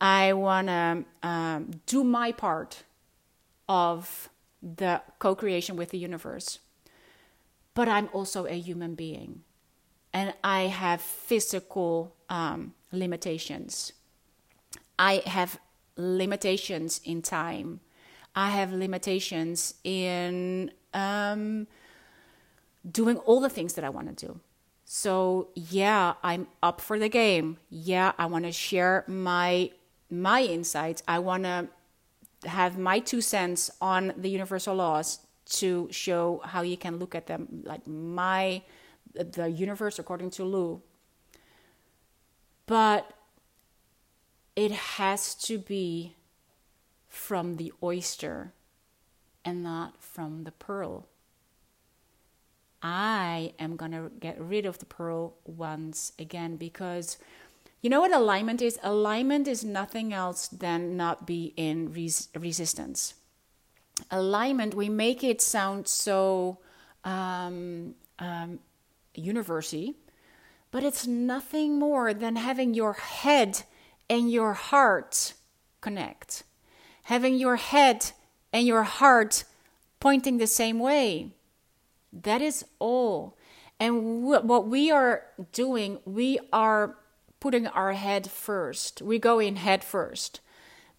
[0.00, 2.84] I wanna um, do my part
[3.68, 4.28] of
[4.62, 6.60] the co creation with the universe.
[7.74, 9.42] But I'm also a human being
[10.12, 13.92] and I have physical um, limitations.
[14.98, 15.58] I have
[15.96, 17.80] limitations in time.
[18.34, 21.66] I have limitations in um,
[22.90, 24.40] doing all the things that I want to do.
[24.84, 27.58] So yeah, I'm up for the game.
[27.70, 29.70] Yeah, I want to share my
[30.10, 31.02] my insights.
[31.08, 31.68] I want to
[32.44, 37.26] have my two cents on the universal laws to show how you can look at
[37.26, 38.62] them like my
[39.14, 40.82] the universe according to Lou.
[42.66, 43.10] But
[44.56, 46.14] it has to be
[47.12, 48.54] from the oyster
[49.44, 51.06] and not from the pearl.
[52.82, 57.18] I am going to get rid of the pearl once again because
[57.82, 58.78] you know what alignment is?
[58.82, 63.14] Alignment is nothing else than not be in res- resistance.
[64.10, 66.58] Alignment, we make it sound so
[67.04, 68.60] um, um,
[69.14, 69.96] university,
[70.70, 73.64] but it's nothing more than having your head
[74.08, 75.34] and your heart
[75.82, 76.44] connect,
[77.02, 78.12] having your head
[78.52, 79.44] and your heart
[80.00, 81.30] pointing the same way.
[82.12, 83.36] That is all.
[83.80, 86.96] And what we are doing, we are
[87.40, 89.02] putting our head first.
[89.02, 90.40] We go in head first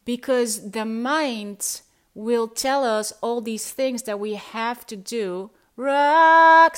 [0.05, 1.81] because the mind
[2.13, 5.51] will tell us all these things that we have to do.
[5.75, 6.77] Roxanne,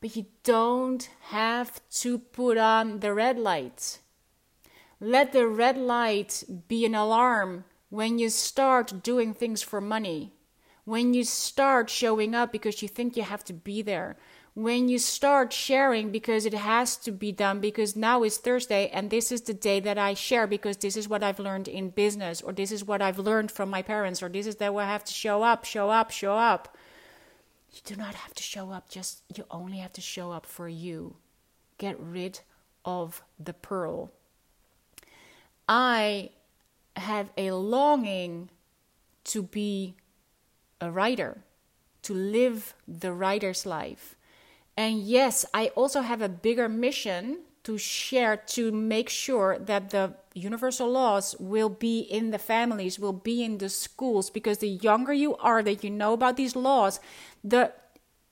[0.00, 3.98] but you don't have to put on the red light.
[5.02, 10.32] Let the red light be an alarm when you start doing things for money
[10.84, 14.16] when you start showing up because you think you have to be there,
[14.54, 19.08] when you start sharing because it has to be done because now is Thursday and
[19.08, 22.42] this is the day that I share because this is what I've learned in business
[22.42, 25.04] or this is what I've learned from my parents or this is that I have
[25.04, 26.76] to show up, show up, show up.
[27.72, 30.68] You do not have to show up, just you only have to show up for
[30.68, 31.16] you.
[31.78, 32.40] Get rid
[32.84, 34.12] of the pearl.
[35.74, 36.28] I
[36.96, 38.50] have a longing
[39.24, 39.94] to be
[40.82, 41.38] a writer,
[42.02, 44.14] to live the writer's life.
[44.76, 50.12] And yes, I also have a bigger mission to share to make sure that the
[50.34, 55.14] universal laws will be in the families, will be in the schools, because the younger
[55.14, 57.00] you are that you know about these laws,
[57.42, 57.72] the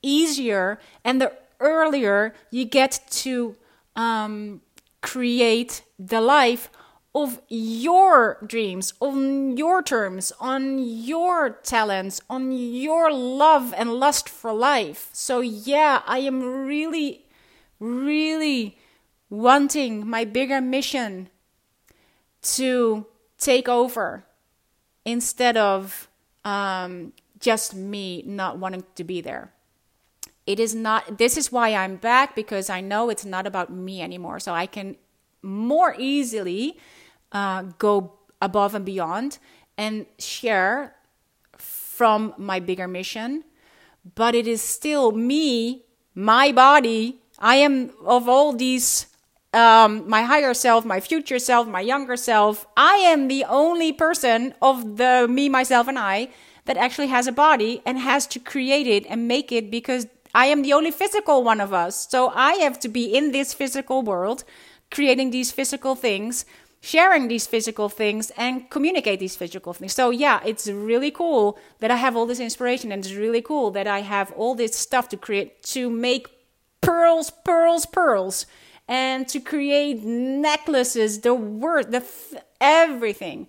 [0.02, 3.56] easier and the earlier you get to
[3.96, 4.60] um,
[5.00, 6.68] create the life
[7.14, 14.52] of your dreams, on your terms, on your talents, on your love and lust for
[14.52, 15.10] life.
[15.12, 17.26] So, yeah, I am really,
[17.80, 18.78] really
[19.28, 21.28] wanting my bigger mission
[22.42, 23.06] to
[23.38, 24.24] take over
[25.04, 26.08] instead of
[26.44, 29.52] um, just me not wanting to be there.
[30.46, 34.00] It is not, this is why I'm back because I know it's not about me
[34.00, 34.38] anymore.
[34.40, 34.96] So I can
[35.42, 36.78] more easily
[37.32, 39.38] uh, go above and beyond
[39.76, 40.94] and share
[41.56, 43.44] from my bigger mission.
[44.14, 47.20] But it is still me, my body.
[47.38, 49.06] I am of all these,
[49.52, 52.66] um, my higher self, my future self, my younger self.
[52.76, 56.28] I am the only person of the me, myself, and I
[56.64, 60.46] that actually has a body and has to create it and make it because I
[60.46, 62.08] am the only physical one of us.
[62.08, 64.44] So I have to be in this physical world,
[64.90, 66.44] creating these physical things
[66.80, 69.92] sharing these physical things and communicate these physical things.
[69.92, 73.70] So yeah, it's really cool that I have all this inspiration and it's really cool
[73.72, 76.28] that I have all this stuff to create to make
[76.80, 78.46] pearls, pearls, pearls
[78.88, 83.46] and to create necklaces, the word, the th- everything.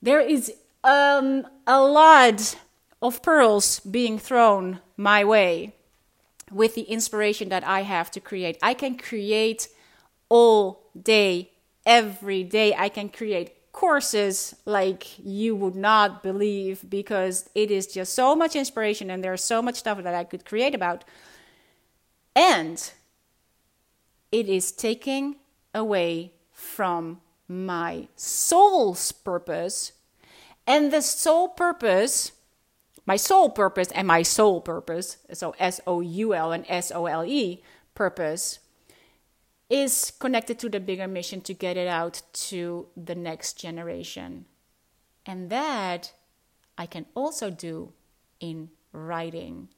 [0.00, 0.50] There is
[0.82, 2.56] um, a lot
[3.02, 5.74] of pearls being thrown my way
[6.50, 8.56] with the inspiration that I have to create.
[8.62, 9.68] I can create
[10.30, 11.49] all day
[11.86, 18.14] every day I can create courses like you would not believe because it is just
[18.14, 21.04] so much inspiration and there's so much stuff that I could create about.
[22.34, 22.92] And
[24.32, 25.36] it is taking
[25.74, 29.92] away from my soul's purpose.
[30.66, 32.32] And the soul purpose,
[33.06, 37.06] my soul purpose and my soul purpose, so S O U L and S O
[37.06, 37.62] L E
[37.94, 38.60] purpose,
[39.70, 44.44] is connected to the bigger mission to get it out to the next generation.
[45.24, 46.12] And that
[46.76, 47.92] I can also do
[48.40, 49.68] in writing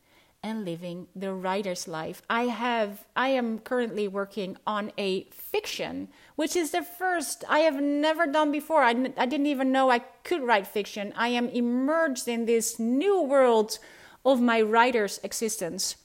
[0.43, 2.23] and living the writer's life.
[2.29, 7.81] I have I am currently working on a fiction which is the first I have
[7.81, 8.83] never done before.
[8.83, 11.13] I, I didn't even know I could write fiction.
[11.17, 13.79] I am immersed in this new world
[14.25, 15.97] of my writer's existence.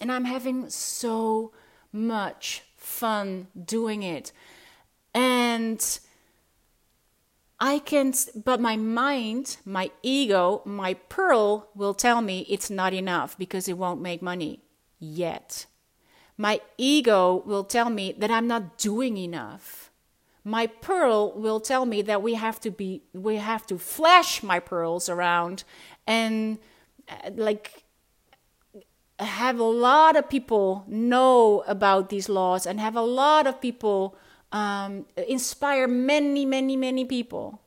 [0.00, 1.52] And I'm having so
[1.92, 2.62] much
[3.02, 4.30] fun doing it.
[5.12, 5.80] And
[7.58, 13.36] I can, but my mind, my ego, my pearl will tell me it's not enough
[13.36, 14.60] because it won't make money
[15.00, 15.66] yet.
[16.38, 19.90] My ego will tell me that I'm not doing enough.
[20.44, 24.60] My pearl will tell me that we have to be, we have to flash my
[24.60, 25.64] pearls around
[26.06, 26.58] and
[27.08, 27.82] uh, like
[29.24, 34.16] have a lot of people know about these laws and have a lot of people
[34.52, 37.60] um, inspire many, many, many people.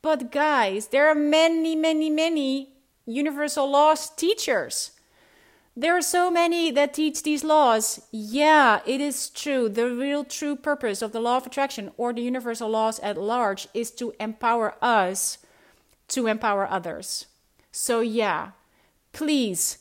[0.00, 2.70] But guys, there are many, many, many
[3.06, 4.92] universal laws teachers.
[5.74, 8.06] There are so many that teach these laws.
[8.10, 9.68] Yeah, it is true.
[9.68, 13.68] The real true purpose of the law of attraction or the universal laws at large
[13.72, 15.38] is to empower us
[16.08, 17.26] to empower others.
[17.70, 18.50] So, yeah,
[19.12, 19.78] please.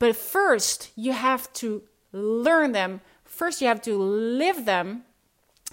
[0.00, 1.82] But first, you have to
[2.12, 3.02] learn them.
[3.22, 5.04] First, you have to live them.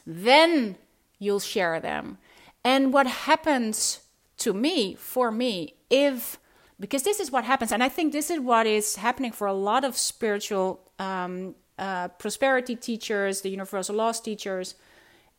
[0.06, 0.78] Then
[1.18, 2.20] you'll share them.
[2.64, 4.02] And what happens
[4.38, 6.38] to me, for me, if
[6.80, 9.54] because this is what happens and i think this is what is happening for a
[9.54, 14.76] lot of spiritual um, uh, prosperity teachers the universal laws teachers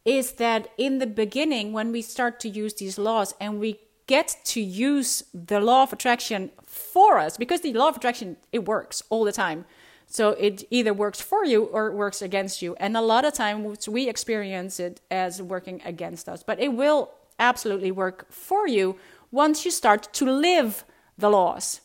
[0.05, 3.79] is that in the beginning when we start to use these laws and we
[4.09, 8.65] get to use the law of attraction for us because the law of attraction it
[8.65, 9.65] works all the time.
[10.07, 12.75] So it either works for you or it works against you.
[12.81, 16.43] And a lot of times we experience it as working against us.
[16.43, 18.97] But it will absolutely work for you
[19.31, 20.85] once you start to live
[21.19, 21.83] the laws.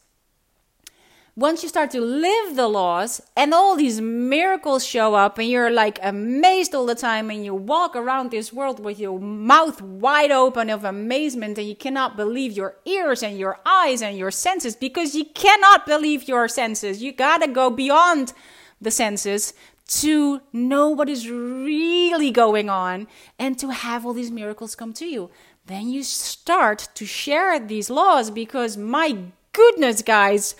[1.35, 5.71] Once you start to live the laws and all these miracles show up and you're
[5.71, 10.29] like amazed all the time and you walk around this world with your mouth wide
[10.29, 14.75] open of amazement and you cannot believe your ears and your eyes and your senses
[14.75, 17.01] because you cannot believe your senses.
[17.01, 18.33] You gotta go beyond
[18.79, 19.55] the senses
[19.87, 23.07] to know what is really going on
[23.39, 25.29] and to have all these miracles come to you
[25.65, 29.17] then you start to share these laws because my
[29.53, 30.55] goodness, guys,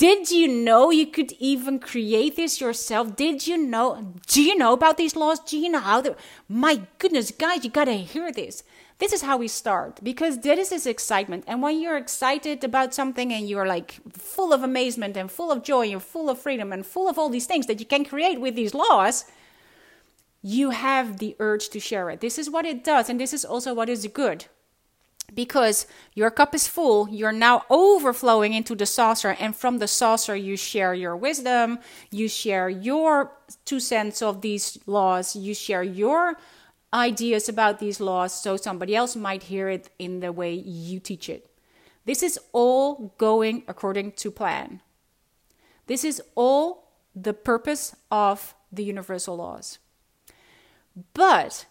[0.00, 3.16] did you know you could even create this yourself?
[3.16, 4.14] Did you know?
[4.26, 5.40] Do you know about these laws?
[5.40, 6.14] Do you know how they?
[6.48, 8.62] My goodness, guys, you gotta hear this.
[8.96, 11.44] This is how we start because this is excitement.
[11.46, 15.62] And when you're excited about something and you're like full of amazement and full of
[15.62, 18.40] joy and full of freedom and full of all these things that you can create
[18.40, 19.26] with these laws,
[20.40, 22.20] you have the urge to share it.
[22.20, 24.46] This is what it does, and this is also what is good.
[25.34, 30.34] Because your cup is full, you're now overflowing into the saucer, and from the saucer,
[30.34, 31.78] you share your wisdom,
[32.10, 33.32] you share your
[33.64, 36.36] two cents of these laws, you share your
[36.92, 41.28] ideas about these laws, so somebody else might hear it in the way you teach
[41.28, 41.48] it.
[42.04, 44.80] This is all going according to plan.
[45.86, 49.78] This is all the purpose of the universal laws.
[51.14, 51.66] But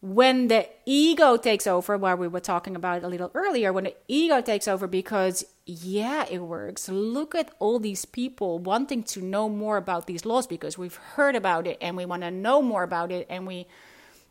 [0.00, 3.94] when the ego takes over, what we were talking about a little earlier, when the
[4.08, 6.88] ego takes over because, yeah, it works.
[6.88, 11.34] Look at all these people wanting to know more about these laws because we've heard
[11.34, 13.66] about it and we want to know more about it and we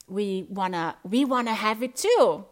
[0.08, 2.46] we wanna we wanna have it too.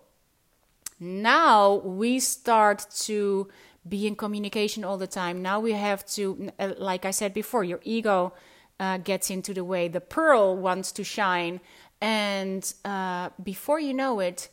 [0.99, 3.47] Now we start to
[3.88, 5.41] be in communication all the time.
[5.41, 8.34] Now we have to, like I said before, your ego
[8.80, 9.88] uh, gets into the way.
[9.88, 11.59] The pearl wants to shine
[12.04, 14.49] and uh, before you know it,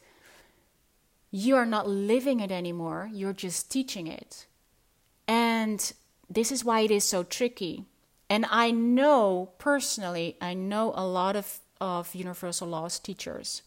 [1.32, 4.46] you are not living it anymore, you're just teaching it.
[5.26, 5.92] And
[6.28, 7.86] this is why it is so tricky.
[8.28, 13.62] And I know personally, I know a lot of, of universal laws teachers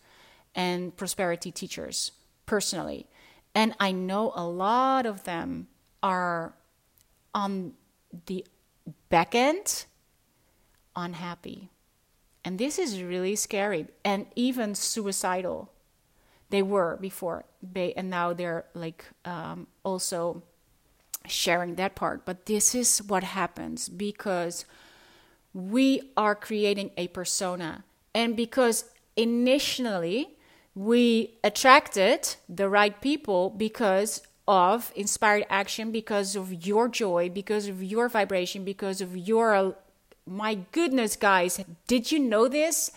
[0.55, 2.13] and prosperity teachers
[2.45, 3.07] personally.
[3.53, 5.67] And I know a lot of them
[6.01, 6.53] are
[7.36, 7.73] on
[8.27, 8.45] the
[9.09, 9.84] back end
[10.95, 11.72] unhappy.
[12.45, 15.71] And this is really scary and even suicidal.
[16.49, 20.43] They were before, they, and now they're like um, also
[21.25, 22.25] sharing that part.
[22.25, 24.65] But this is what happens because
[25.53, 27.85] we are creating a persona.
[28.13, 28.85] And because
[29.15, 30.35] initially
[30.75, 37.81] we attracted the right people because of inspired action, because of your joy, because of
[37.81, 39.75] your vibration, because of your
[40.26, 42.91] my goodness, guys, did you know this?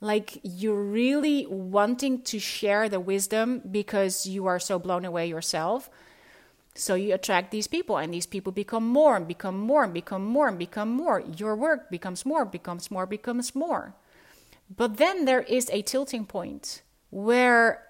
[0.00, 5.90] Like, you're really wanting to share the wisdom because you are so blown away yourself.
[6.74, 10.24] So you attract these people, and these people become more and become more and become
[10.24, 11.20] more and become more.
[11.36, 13.96] Your work becomes more, becomes more, becomes more.
[14.74, 17.82] But then there is a tilting point where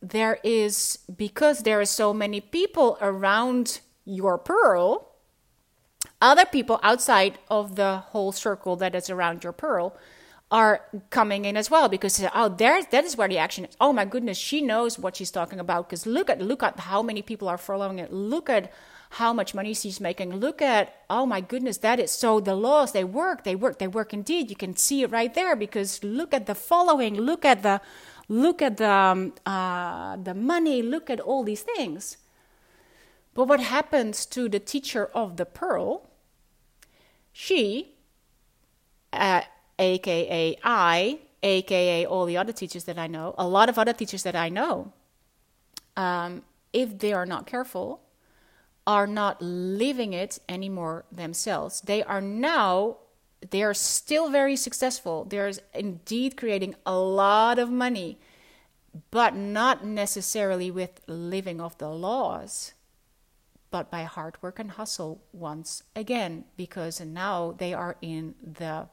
[0.00, 5.07] there is, because there are so many people around your pearl,
[6.20, 9.96] other people outside of the whole circle that is around your pearl
[10.50, 13.76] are coming in as well because oh there that is where the action is.
[13.80, 17.02] Oh my goodness she knows what she's talking about because look at look at how
[17.02, 18.12] many people are following it.
[18.12, 18.72] Look at
[19.10, 20.36] how much money she's making.
[20.36, 23.86] Look at oh my goodness that is so the laws they work they work they
[23.88, 24.48] work indeed.
[24.48, 27.82] You can see it right there because look at the following look at the
[28.28, 32.16] look at the um, uh, the money look at all these things.
[33.34, 36.07] But what happens to the teacher of the pearl
[37.40, 37.94] she
[39.12, 39.42] uh,
[39.78, 44.24] aka I, aka all the other teachers that I know, a lot of other teachers
[44.24, 44.92] that I know,
[45.96, 48.00] um, if they are not careful,
[48.88, 51.80] are not living it anymore themselves.
[51.82, 52.96] They are now,
[53.48, 55.24] they are still very successful.
[55.24, 58.18] They're indeed creating a lot of money,
[59.12, 62.72] but not necessarily with living off the laws
[63.70, 68.88] but by hard work and hustle once again because now they are in the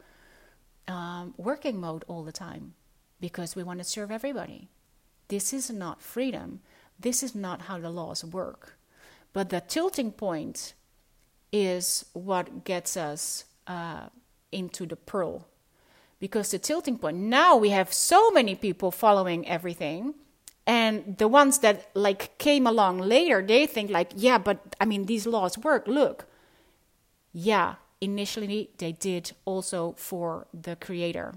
[0.88, 2.74] um, working mode all the time
[3.20, 4.70] because we want to serve everybody.
[5.28, 6.62] This is not freedom.
[7.00, 8.78] This is not how the laws work.
[9.34, 10.74] But the tilting point
[11.52, 14.08] is what gets us uh,
[14.52, 15.48] into the pearl.
[16.20, 20.16] Because the tilting point, now we have so many people following everything.
[20.68, 25.06] And the ones that like came along later, they think like, yeah, but I mean,
[25.06, 25.88] these laws work.
[25.88, 26.26] Look,
[27.34, 31.36] yeah, initially they did also for the creator.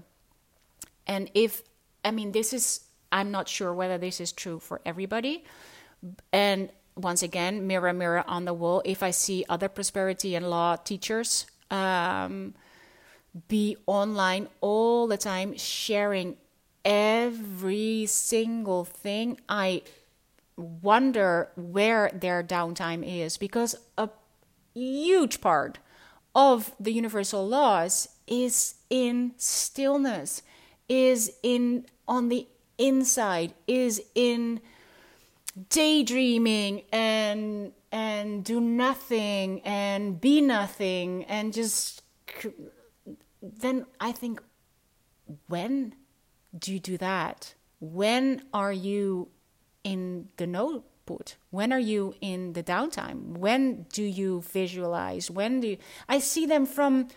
[1.05, 1.63] And if,
[2.03, 5.43] I mean, this is, I'm not sure whether this is true for everybody.
[6.31, 10.75] And once again, mirror, mirror on the wall, if I see other prosperity and law
[10.75, 12.55] teachers um,
[13.47, 16.37] be online all the time sharing
[16.85, 19.83] every single thing, I
[20.55, 24.09] wonder where their downtime is because a
[24.73, 25.79] huge part
[26.35, 30.41] of the universal laws is in stillness,
[30.87, 34.61] is in on the inside, is in
[35.69, 42.03] daydreaming and and do nothing and be nothing and just
[43.41, 44.41] then I think
[45.47, 45.95] when
[46.57, 47.53] do you do that?
[47.79, 49.29] When are you
[49.83, 51.35] in the no output?
[51.51, 53.37] When are you in the downtime?
[53.37, 55.29] When do you visualize?
[55.31, 55.77] When do you,
[56.07, 57.07] I see them from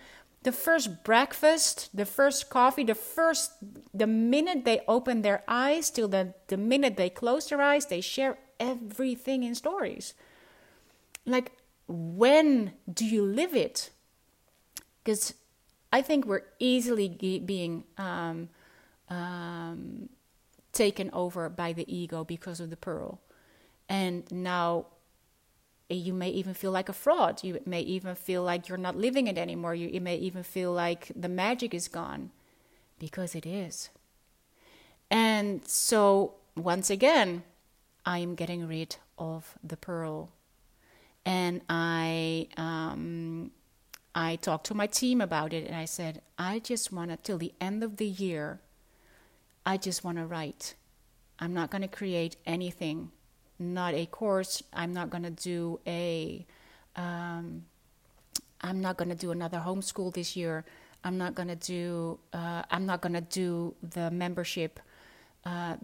[0.43, 3.53] the first breakfast, the first coffee, the first
[3.95, 8.01] the minute they open their eyes till the, the minute they close their eyes, they
[8.01, 10.14] share everything in stories.
[11.24, 11.53] Like
[11.87, 13.91] when do you live it?
[15.05, 15.35] Because
[15.93, 17.09] I think we're easily
[17.45, 18.49] being um,
[19.13, 20.09] um,
[20.73, 23.21] taken over by the ego because of the pearl.
[23.89, 24.87] And now
[25.91, 27.45] you may even feel like a fraud.
[27.45, 29.75] You may even feel like you're not living it anymore.
[29.75, 32.31] You, you may even feel like the magic is gone
[32.99, 33.91] because it is.
[35.11, 37.43] And so once again
[38.05, 40.31] i am getting rid of the pearl.
[41.25, 43.53] And i um,
[44.15, 47.39] i talked to my team about it and i said i just want to till
[47.39, 48.61] the end of the year
[49.65, 50.75] i just want to write
[51.39, 53.11] i'm not going to create anything
[53.63, 54.63] not a course.
[54.73, 56.45] I'm not going to do a.
[56.97, 57.65] Um,
[58.61, 60.65] I'm not going to do another homeschool this year.
[61.05, 62.19] I'm not going to do.
[62.33, 64.81] Uh, I'm not going to do the membership,
[65.45, 65.77] uh,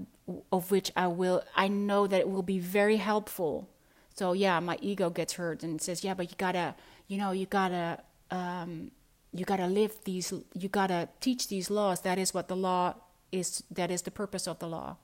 [0.52, 1.42] of which I will.
[1.54, 3.68] I know that it will be very helpful.
[4.14, 6.74] So yeah, my ego gets hurt and says, "Yeah, but you gotta,
[7.06, 8.00] you know, you gotta,
[8.32, 8.90] um,
[9.32, 10.32] you gotta live these.
[10.54, 12.00] You gotta teach these laws.
[12.00, 12.94] That is what the law
[13.32, 13.62] is.
[13.70, 14.96] That is the purpose of the law."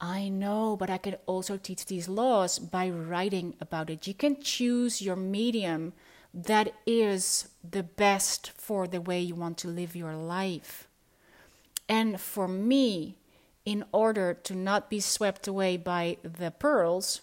[0.00, 4.06] I know, but I can also teach these laws by writing about it.
[4.06, 5.92] You can choose your medium
[6.32, 10.88] that is the best for the way you want to live your life.
[11.88, 13.16] And for me,
[13.64, 17.20] in order to not be swept away by the pearls,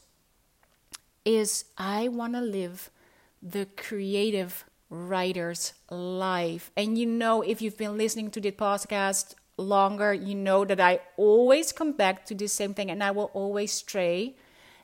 [1.26, 2.92] is I want to live
[3.42, 6.70] the creative writer's life.
[6.76, 11.00] And you know, if you've been listening to this podcast longer, you know that I
[11.18, 14.36] always come back to the same thing and I will always stray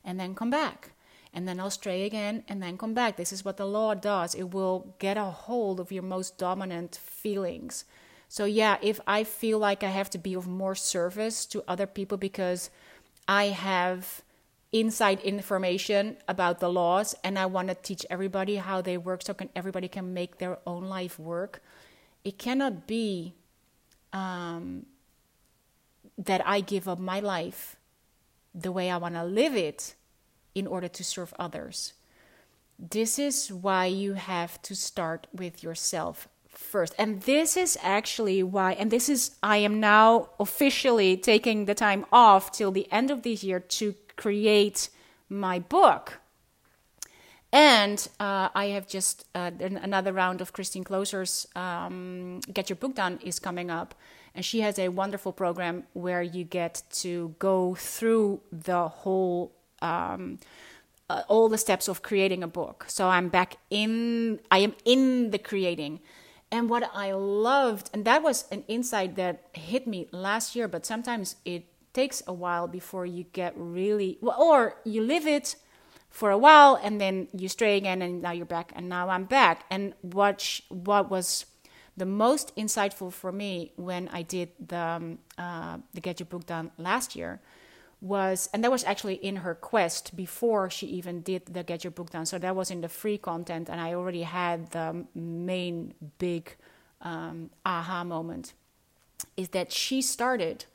[0.03, 0.91] and then come back.
[1.33, 3.17] And then I'll stray again and then come back.
[3.17, 4.35] This is what the law does.
[4.35, 7.85] It will get a hold of your most dominant feelings.
[8.29, 11.87] So, yeah, if I feel like I have to be of more service to other
[11.87, 12.69] people because
[13.27, 14.21] I have
[14.71, 19.33] inside information about the laws and I want to teach everybody how they work so
[19.33, 21.61] can everybody can make their own life work,
[22.23, 23.35] it cannot be
[24.13, 24.85] um,
[26.17, 27.75] that I give up my life
[28.55, 29.95] the way I want to live it
[30.53, 31.93] in order to serve others.
[32.77, 36.93] This is why you have to start with yourself first.
[36.97, 42.05] And this is actually why, and this is, I am now officially taking the time
[42.11, 44.89] off till the end of this year to create
[45.29, 46.19] my book.
[47.53, 52.95] And uh, I have just uh, another round of Christine Kloser's um, Get Your Book
[52.95, 53.93] Done is coming up.
[54.33, 59.51] And she has a wonderful program where you get to go through the whole,
[59.83, 60.39] um,
[61.11, 62.85] uh, all the steps of creating a book.
[62.87, 65.99] So I'm back in, I am in the creating.
[66.51, 70.87] And what I loved, and that was an insight that hit me last year, but
[70.87, 75.55] sometimes it takes a while before you get really, well, or you live it
[76.13, 79.25] for a while and then you stray again and now you're back and now I'm
[79.25, 79.65] back.
[79.71, 81.47] And what sh- what was
[81.97, 86.45] the most insightful for me when I did the um, uh, the Get Your Book
[86.45, 87.41] Done last year
[87.99, 91.91] was, and that was actually in her quest before she even did the Get Your
[91.91, 92.27] Book Done.
[92.27, 96.55] So that was in the free content, and I already had the main big
[97.01, 98.53] um, aha moment.
[99.35, 100.65] Is that she started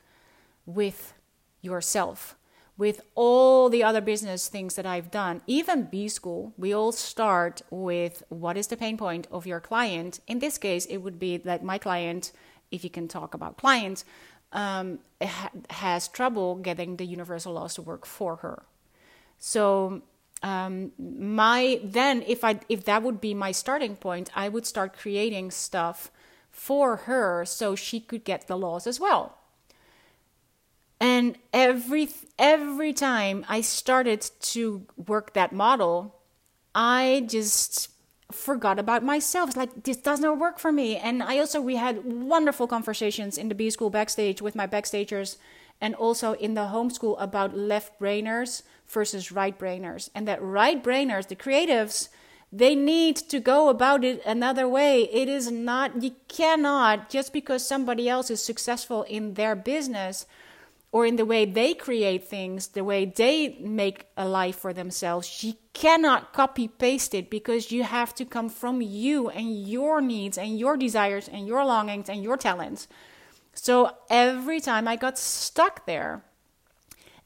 [0.65, 1.13] with
[1.61, 2.35] yourself
[2.79, 7.61] with all the other business things that I've done, even B school, we all start
[7.69, 10.21] with what is the pain point of your client.
[10.27, 12.31] In this case, it would be that my client,
[12.71, 14.05] if you can talk about clients,
[14.53, 18.63] um, ha- has trouble getting the universal laws to work for her.
[19.39, 20.01] So
[20.41, 24.97] um, my then if I if that would be my starting point, I would start
[24.97, 26.11] creating stuff
[26.49, 29.38] for her so she could get the laws as well.
[30.99, 36.15] And every every time I started to work that model,
[36.75, 37.89] I just
[38.31, 39.49] forgot about myself.
[39.49, 40.97] It's like this does not work for me.
[40.97, 45.37] And I also we had wonderful conversations in the B school backstage with my backstagers
[45.81, 50.09] and also in the homeschool about left brainers versus right brainers.
[50.13, 52.09] And that right brainers, the creatives,
[52.51, 55.03] they need to go about it another way.
[55.03, 60.25] It is not you cannot just because somebody else is successful in their business
[60.91, 65.43] or in the way they create things, the way they make a life for themselves,
[65.43, 70.37] you cannot copy paste it because you have to come from you and your needs
[70.37, 72.87] and your desires and your longings and your talents.
[73.53, 76.23] So every time I got stuck there.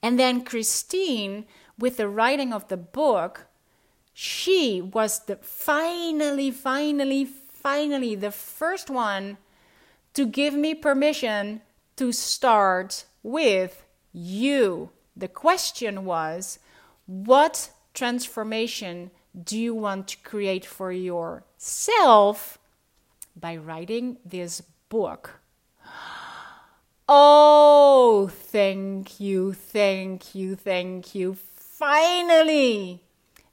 [0.01, 1.45] And then Christine,
[1.80, 3.47] with the writing of the book,
[4.14, 9.38] she was the finally, finally, finally the first one
[10.14, 11.61] to give me permission
[11.95, 14.91] to start with you.
[15.15, 16.59] The question was,
[17.05, 19.11] what transformation
[19.41, 22.59] do you want to create for yourself
[23.36, 25.39] by writing this book?
[27.07, 31.36] Oh, thank you, thank you, thank you.
[31.55, 33.01] Finally.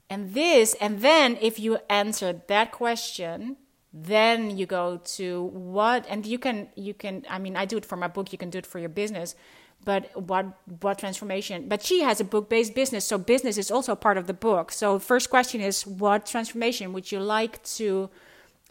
[0.09, 3.57] And this, and then if you answer that question,
[3.93, 7.85] then you go to what and you can you can i mean i do it
[7.85, 9.35] for my book you can do it for your business
[9.83, 10.45] but what
[10.81, 11.67] what transformation?
[11.67, 14.71] But she has a book based business so business is also part of the book.
[14.71, 18.09] So first question is what transformation would you like to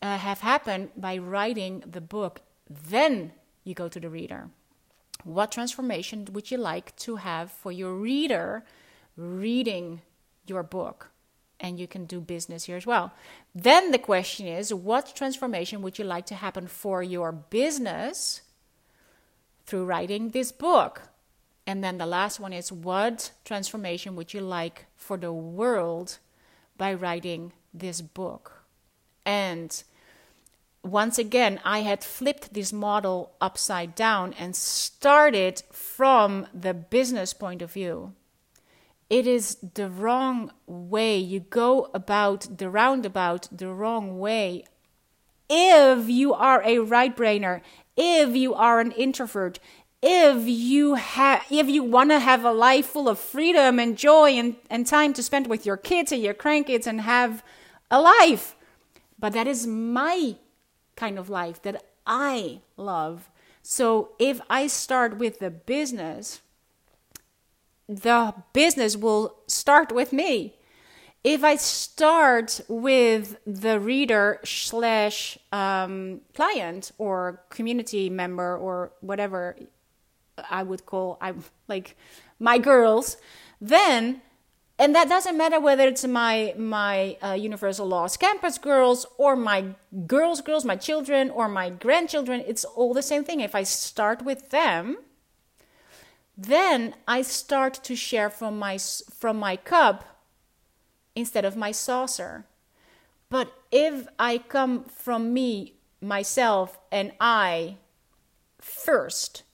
[0.02, 2.40] uh, have happen by writing the book?
[2.68, 3.32] Then
[3.64, 4.50] you go to the reader.
[5.24, 8.64] What transformation would you like to have for your reader
[9.16, 10.00] reading
[10.46, 11.10] your book?
[11.58, 13.12] And you can do business here as well.
[13.54, 18.40] Then the question is what transformation would you like to happen for your business
[19.66, 21.02] through writing this book?
[21.66, 26.18] And then the last one is what transformation would you like for the world
[26.76, 28.64] by writing this book?
[29.24, 29.82] And
[30.82, 37.62] once again, I had flipped this model upside down and started from the business point
[37.62, 38.14] of view
[39.10, 41.18] it is the wrong way.
[41.18, 44.64] You go about the roundabout the wrong way.
[45.48, 47.60] If you are a right brainer,
[47.96, 49.58] if you are an introvert,
[50.02, 54.30] if you have if you want to have a life full of freedom and joy
[54.30, 57.42] and, and time to spend with your kids and your grandkids and have
[57.90, 58.56] a life.
[59.18, 60.36] But that is my
[60.96, 63.30] kind of life that I love.
[63.62, 66.40] So if I start with the business,
[67.88, 70.54] the business will start with me.
[71.22, 79.56] If I start with the reader slash um, client or community member or whatever
[80.50, 81.34] I would call I
[81.68, 81.96] like
[82.38, 83.18] my girls,
[83.60, 84.22] then
[84.78, 89.74] and that doesn't matter whether it's my my uh, universal laws campus girls or my
[90.06, 93.40] girls girls my children or my grandchildren it's all the same thing.
[93.40, 94.96] If i start with them
[96.34, 100.04] then i start to share from my from my cup
[101.20, 102.44] instead of my saucer
[103.28, 107.76] but if i come from me myself and i
[108.58, 109.44] first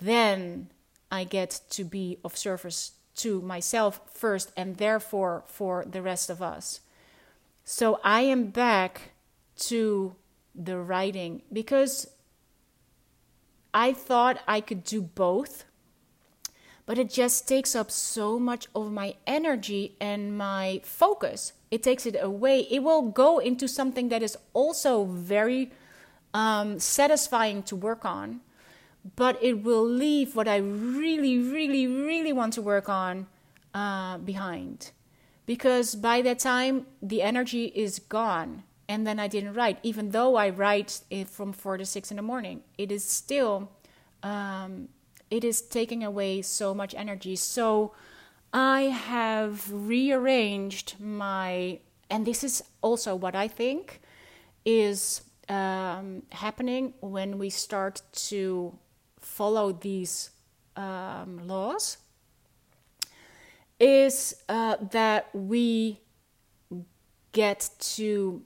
[0.00, 0.68] then
[1.10, 6.42] i get to be of service to myself first and therefore for the rest of
[6.42, 6.80] us.
[7.64, 9.12] So I am back
[9.68, 10.16] to
[10.54, 12.08] the writing because
[13.72, 15.64] I thought I could do both,
[16.86, 21.52] but it just takes up so much of my energy and my focus.
[21.70, 22.66] It takes it away.
[22.70, 25.70] It will go into something that is also very
[26.34, 28.40] um, satisfying to work on
[29.16, 33.26] but it will leave what I really, really, really want to work on
[33.74, 34.92] uh, behind.
[35.44, 38.62] Because by that time, the energy is gone.
[38.88, 39.78] And then I didn't write.
[39.82, 43.70] Even though I write it from 4 to 6 in the morning, it is still,
[44.22, 44.88] um,
[45.32, 47.34] it is taking away so much energy.
[47.36, 47.94] So
[48.52, 51.80] I have rearranged my,
[52.10, 54.02] and this is also what I think
[54.66, 58.76] is um, happening when we start to
[59.20, 60.30] follow these
[60.76, 61.96] um, laws
[63.80, 65.98] is uh, that we
[67.32, 68.42] get to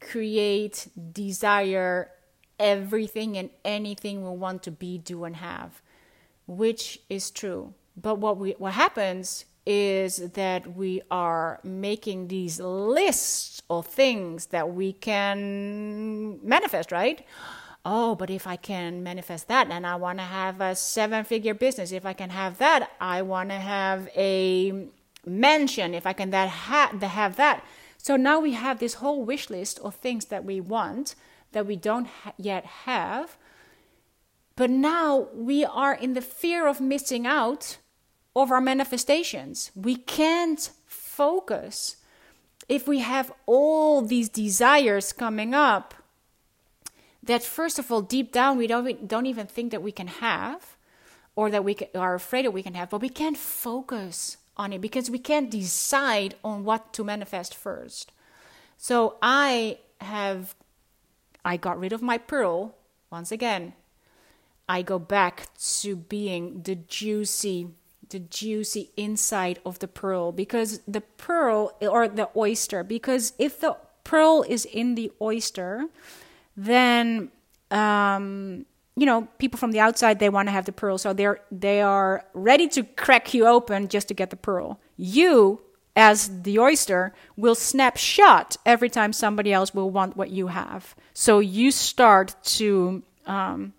[0.00, 2.10] create, desire
[2.58, 5.80] everything and anything we want to be, do, and have,
[6.46, 7.74] which is true.
[7.96, 14.72] But what we what happens is that we are making these lists of things that
[14.72, 17.24] we can manifest, right?
[17.86, 21.54] oh, but if I can manifest that and I want to have a seven figure
[21.54, 24.88] business, if I can have that, I want to have a
[25.24, 27.64] mansion, if I can that ha- have that.
[27.96, 31.14] So now we have this whole wish list of things that we want
[31.52, 33.36] that we don't ha- yet have.
[34.56, 37.78] But now we are in the fear of missing out
[38.34, 39.70] of our manifestations.
[39.74, 41.96] We can't focus
[42.68, 45.94] if we have all these desires coming up
[47.22, 50.76] that first of all deep down we don't don't even think that we can have
[51.34, 54.80] or that we are afraid that we can have but we can't focus on it
[54.80, 58.12] because we can't decide on what to manifest first
[58.76, 60.54] so i have
[61.44, 62.74] i got rid of my pearl
[63.10, 63.72] once again
[64.68, 67.68] i go back to being the juicy
[68.08, 73.76] the juicy inside of the pearl because the pearl or the oyster because if the
[74.04, 75.86] pearl is in the oyster
[76.56, 77.30] then
[77.70, 78.64] um,
[78.96, 80.98] you know people from the outside they want to have the pearl.
[80.98, 84.80] So they're they are ready to crack you open just to get the pearl.
[84.96, 85.60] You
[85.94, 90.94] as the oyster will snap shut every time somebody else will want what you have.
[91.14, 93.72] So you start to um,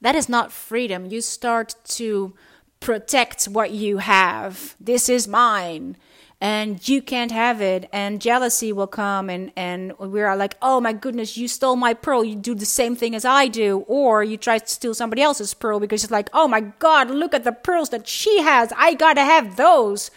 [0.00, 1.06] that is not freedom.
[1.06, 2.34] You start to
[2.80, 4.76] protect what you have.
[4.80, 5.96] This is mine.
[6.38, 7.88] And you can't have it.
[7.92, 11.94] And jealousy will come and and we are like oh my goodness you stole my
[11.94, 12.22] pearl.
[12.22, 13.84] You do the same thing as i do.
[13.88, 17.32] Or you try to steal somebody else's pearl because it's like oh my god look
[17.32, 18.70] at the pearls that she has.
[18.76, 20.10] I gotta have those.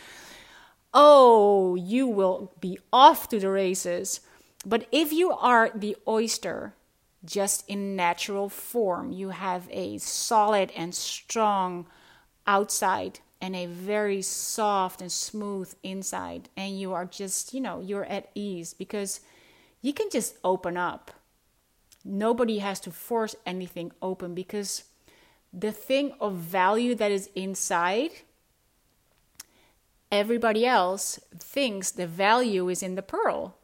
[0.94, 4.20] Oh you will be off to the races.
[4.66, 6.74] But if you are the oyster
[7.26, 11.86] just in natural form you have a solid and strong
[12.48, 16.50] outside and a very soft and smooth inside.
[16.58, 19.22] And you are just you know you're at ease because
[19.82, 21.12] you can just open up.
[22.04, 24.84] Nobody has to force anything open because
[25.54, 28.12] the thing of value that is inside
[30.12, 33.59] everybody else thinks the value is in the pearl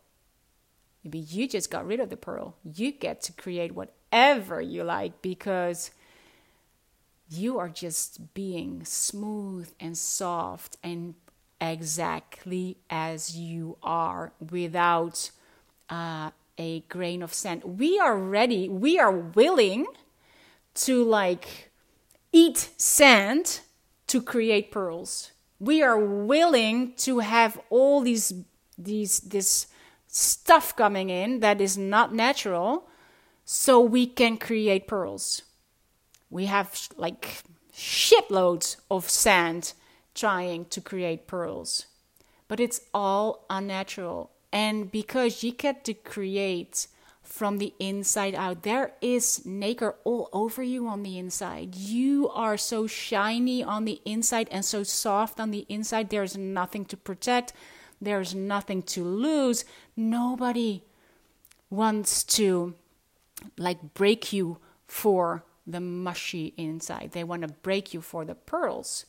[1.05, 5.21] maybe you just got rid of the pearl you get to create whatever you like
[5.21, 5.91] because
[7.29, 11.15] you are just being smooth and soft and
[11.61, 15.31] exactly as you are without
[15.89, 17.63] uh, a grain of sand.
[17.63, 19.85] We are ready, we are willing
[20.75, 21.71] to like
[22.31, 23.61] eat sand
[24.07, 25.31] to create pearls.
[25.59, 28.33] We are willing to have all these
[28.77, 29.67] these this
[30.15, 32.87] stuff coming in that is not natural
[33.43, 35.41] so we can create pearls
[36.29, 37.43] we have like
[37.73, 39.73] shitloads of sand
[40.13, 41.85] trying to create pearls.
[42.47, 44.31] But it's all unnatural.
[44.51, 46.87] And because you get to create
[47.25, 48.63] from the inside out.
[48.63, 51.75] There is nacre all over you on the inside.
[51.75, 56.09] You are so shiny on the inside and so soft on the inside.
[56.09, 57.51] There's nothing to protect,
[58.01, 59.65] there's nothing to lose.
[59.95, 60.83] Nobody
[61.69, 62.75] wants to
[63.57, 67.11] like break you for the mushy inside.
[67.11, 69.05] They want to break you for the pearls.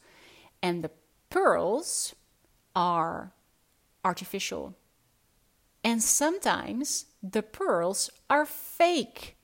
[0.63, 0.91] And the
[1.31, 2.15] pearls
[2.75, 3.33] are
[4.05, 4.75] artificial.
[5.85, 9.37] And sometimes the pearls are fake.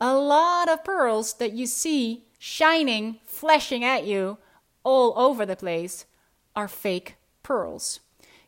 [0.00, 4.38] A lot of pearls that you see shining, flashing at you
[4.84, 6.04] all over the place
[6.54, 8.00] are fake pearls.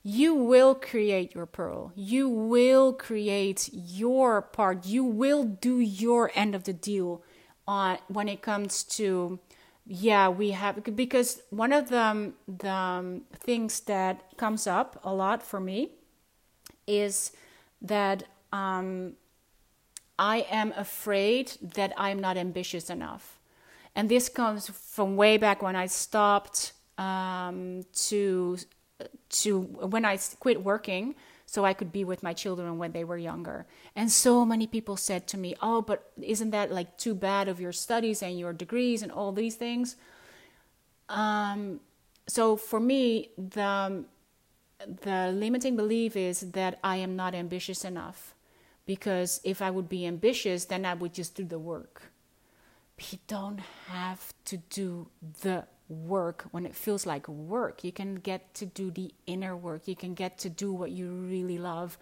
[0.03, 1.93] You will create your pearl.
[1.95, 4.87] You will create your part.
[4.87, 7.23] You will do your end of the deal
[7.67, 9.39] on when it comes to
[9.91, 15.61] yeah we have because one of the the things that comes up a lot for
[15.61, 15.93] me
[16.87, 17.33] is
[17.83, 19.13] that um,
[20.19, 23.39] I am afraid that I'm not ambitious enough.
[23.95, 28.59] And this comes from way back when I stopped um, to
[29.29, 31.15] to when I quit working
[31.47, 33.67] so I could be with my children when they were younger.
[33.97, 37.61] And so many people said to me, "Oh, but isn't that like too bad of
[37.61, 39.97] your studies and your degrees and all these things?"
[41.09, 41.81] Um,
[42.27, 44.05] so for me, the
[44.87, 48.35] the limiting belief is that I am not ambitious enough
[48.87, 52.13] because if I would be ambitious, then I would just do the work.
[53.11, 55.09] You don't have to do
[55.43, 57.83] the work when it feels like work.
[57.83, 61.11] You can get to do the inner work, you can get to do what you
[61.11, 61.99] really love.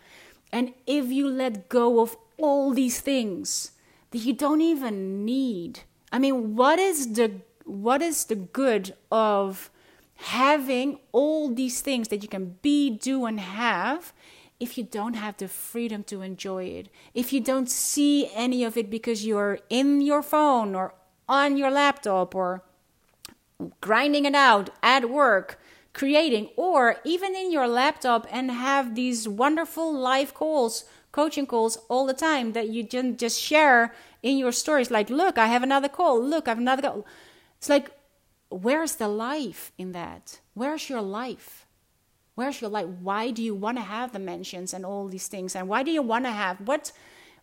[0.52, 3.72] And if you let go of all these things
[4.10, 5.80] that you don't even need,
[6.12, 9.70] I mean, what is the what is the good of
[10.14, 14.12] having all these things that you can be, do, and have
[14.58, 18.76] if you don't have the freedom to enjoy it, if you don't see any of
[18.76, 20.94] it because you're in your phone or
[21.28, 22.62] on your laptop or
[23.80, 25.60] grinding it out at work,
[25.92, 32.06] creating, or even in your laptop and have these wonderful live calls, coaching calls all
[32.06, 34.90] the time that you just share in your stories.
[34.90, 36.22] Like, look, I have another call.
[36.22, 37.06] Look, I have another call.
[37.58, 37.90] It's like,
[38.50, 40.40] where's the life in that?
[40.54, 41.66] Where's your life?
[42.34, 42.86] Where's your life?
[42.86, 45.56] Why do you want to have the mentions and all these things?
[45.56, 46.92] And why do you want to have what?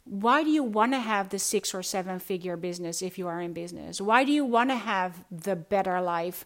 [0.06, 3.40] Why do you want to have the six or seven figure business if you are
[3.40, 4.02] in business?
[4.02, 6.46] Why do you want to have the better life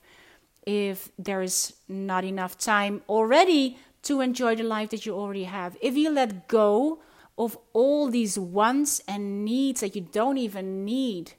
[0.66, 5.76] if there is not enough time already to enjoy the life that you already have?
[5.82, 7.00] If you let go
[7.38, 11.34] of all these wants and needs that you don't even need,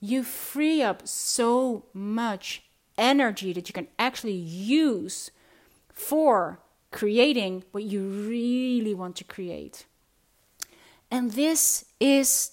[0.00, 2.62] you free up so much
[2.96, 5.30] energy that you can actually use
[5.92, 6.60] for
[6.90, 9.84] creating what you really want to create.
[11.10, 12.52] And this is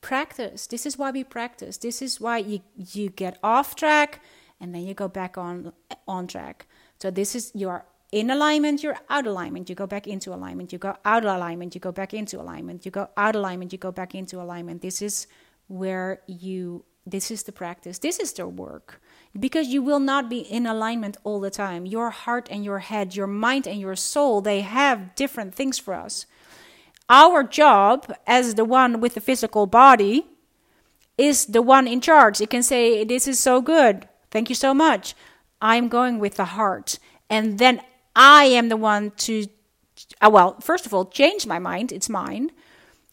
[0.00, 0.66] practice.
[0.66, 1.78] This is why we practice.
[1.78, 4.20] This is why you, you get off track
[4.60, 5.72] and then you go back on
[6.06, 6.66] on track.
[7.00, 10.78] So this is your in alignment, you're out alignment, you go back into alignment, you
[10.78, 13.90] go out of alignment, you go back into alignment, you go out alignment, you go
[13.90, 14.82] back into alignment.
[14.82, 15.26] This is
[15.66, 17.98] where you this is the practice.
[17.98, 19.02] This is the work
[19.38, 21.84] because you will not be in alignment all the time.
[21.84, 25.92] Your heart and your head, your mind and your soul, they have different things for
[25.92, 26.24] us.
[27.08, 30.26] Our job as the one with the physical body
[31.18, 32.40] is the one in charge.
[32.40, 34.08] It can say, This is so good.
[34.30, 35.14] Thank you so much.
[35.60, 36.98] I'm going with the heart.
[37.30, 37.80] And then
[38.16, 39.46] I am the one to,
[40.20, 41.92] uh, well, first of all, change my mind.
[41.92, 42.50] It's mine.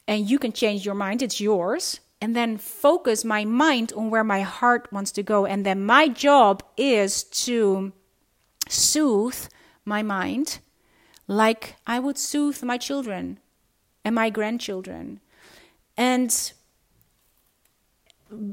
[0.07, 4.23] And you can change your mind, it's yours and then focus my mind on where
[4.23, 5.45] my heart wants to go.
[5.47, 7.91] And then my job is to
[8.69, 9.47] soothe
[9.83, 10.59] my mind
[11.27, 13.39] like I would soothe my children
[14.03, 15.19] and my grandchildren.
[15.97, 16.53] And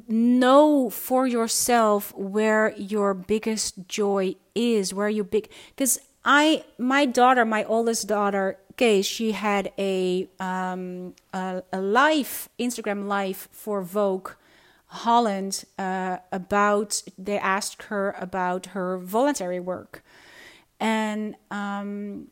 [0.08, 7.44] know for yourself where your biggest joy is, where you big because I my daughter,
[7.44, 14.30] my oldest daughter, case, she had a, um, a, a live, Instagram live for Vogue
[14.86, 20.02] Holland uh, about, they asked her about her voluntary work.
[20.80, 22.28] And um,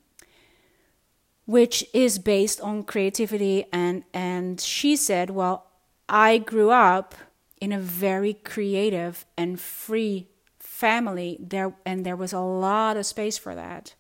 [1.46, 5.66] which is based on creativity and and she said well
[6.08, 7.14] i grew up
[7.60, 10.28] in a very creative and free
[10.58, 13.94] family there and there was a lot of space for that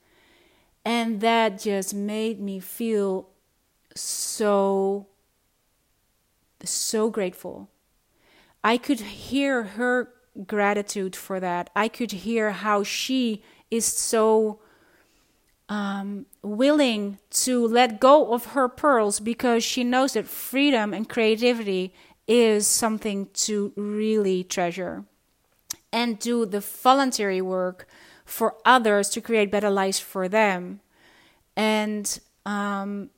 [0.86, 3.28] and that just made me feel
[3.96, 5.08] so,
[6.62, 7.68] so grateful.
[8.62, 10.12] I could hear her
[10.46, 11.70] gratitude for that.
[11.74, 14.60] I could hear how she is so
[15.68, 21.92] um, willing to let go of her pearls because she knows that freedom and creativity
[22.28, 25.04] is something to really treasure
[25.92, 27.86] and do the voluntary work
[28.24, 30.80] for others to create better lives for them.
[31.56, 33.10] And um,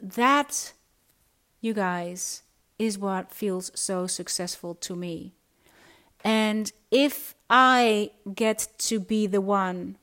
[0.00, 0.72] that,
[1.60, 2.42] you guys,
[2.78, 5.34] is what feels so successful to me.
[6.22, 9.96] And if I get to be the one,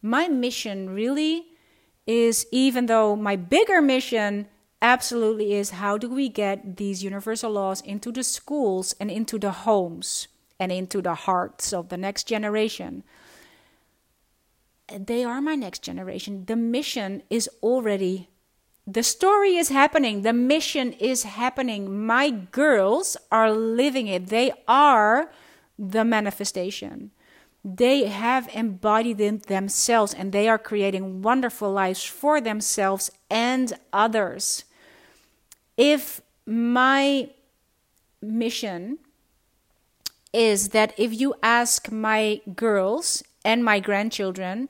[0.00, 1.46] my mission really
[2.06, 4.48] is, even though my bigger mission
[4.80, 9.52] absolutely is how do we get these universal laws into the schools and into the
[9.52, 10.28] homes
[10.58, 13.04] and into the hearts of the next generation.
[14.88, 16.44] They are my next generation.
[16.46, 18.28] The mission is already
[18.86, 20.22] the story is happening.
[20.22, 22.04] The mission is happening.
[22.04, 24.26] My girls are living it.
[24.26, 25.30] They are
[25.78, 27.12] the manifestation.
[27.64, 34.64] They have embodied it themselves and they are creating wonderful lives for themselves and others.
[35.76, 37.30] If my
[38.20, 38.98] mission
[40.32, 44.68] is that if you ask my girls and my grandchildren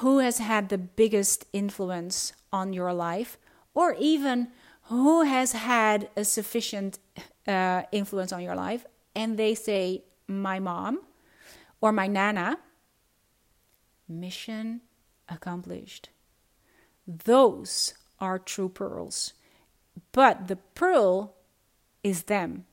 [0.00, 3.38] who has had the biggest influence on your life,
[3.74, 4.48] or even
[4.84, 6.98] who has had a sufficient
[7.46, 11.00] uh, influence on your life, and they say, My mom
[11.80, 12.58] or my nana,
[14.08, 14.80] mission
[15.28, 16.10] accomplished.
[17.06, 19.32] Those are true pearls.
[20.12, 21.34] But the pearl
[22.02, 22.64] is them.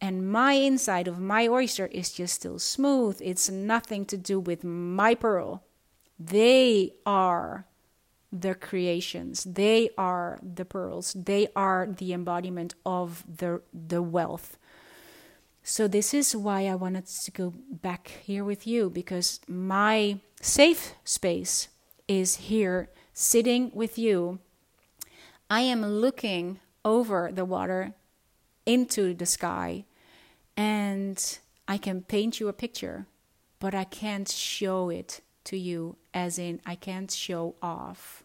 [0.00, 3.18] And my inside of my oyster is just still smooth.
[3.20, 5.62] It's nothing to do with my pearl.
[6.18, 7.66] They are
[8.32, 9.44] the creations.
[9.44, 11.14] They are the pearls.
[11.14, 14.56] They are the embodiment of the, the wealth.
[15.70, 20.96] So, this is why I wanted to go back here with you because my safe
[21.04, 21.68] space
[22.08, 24.40] is here sitting with you.
[25.48, 27.94] I am looking over the water
[28.66, 29.84] into the sky
[30.56, 33.06] and I can paint you a picture,
[33.60, 38.24] but I can't show it to you, as in, I can't show off.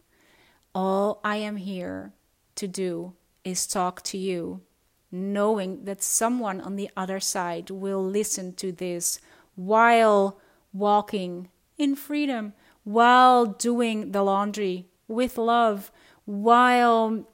[0.74, 2.12] All I am here
[2.56, 3.12] to do
[3.44, 4.62] is talk to you
[5.10, 9.18] knowing that someone on the other side will listen to this
[9.54, 10.38] while
[10.72, 11.48] walking
[11.78, 12.52] in freedom,
[12.84, 15.90] while doing the laundry with love,
[16.24, 17.26] while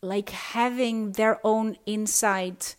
[0.00, 2.76] like having their own insight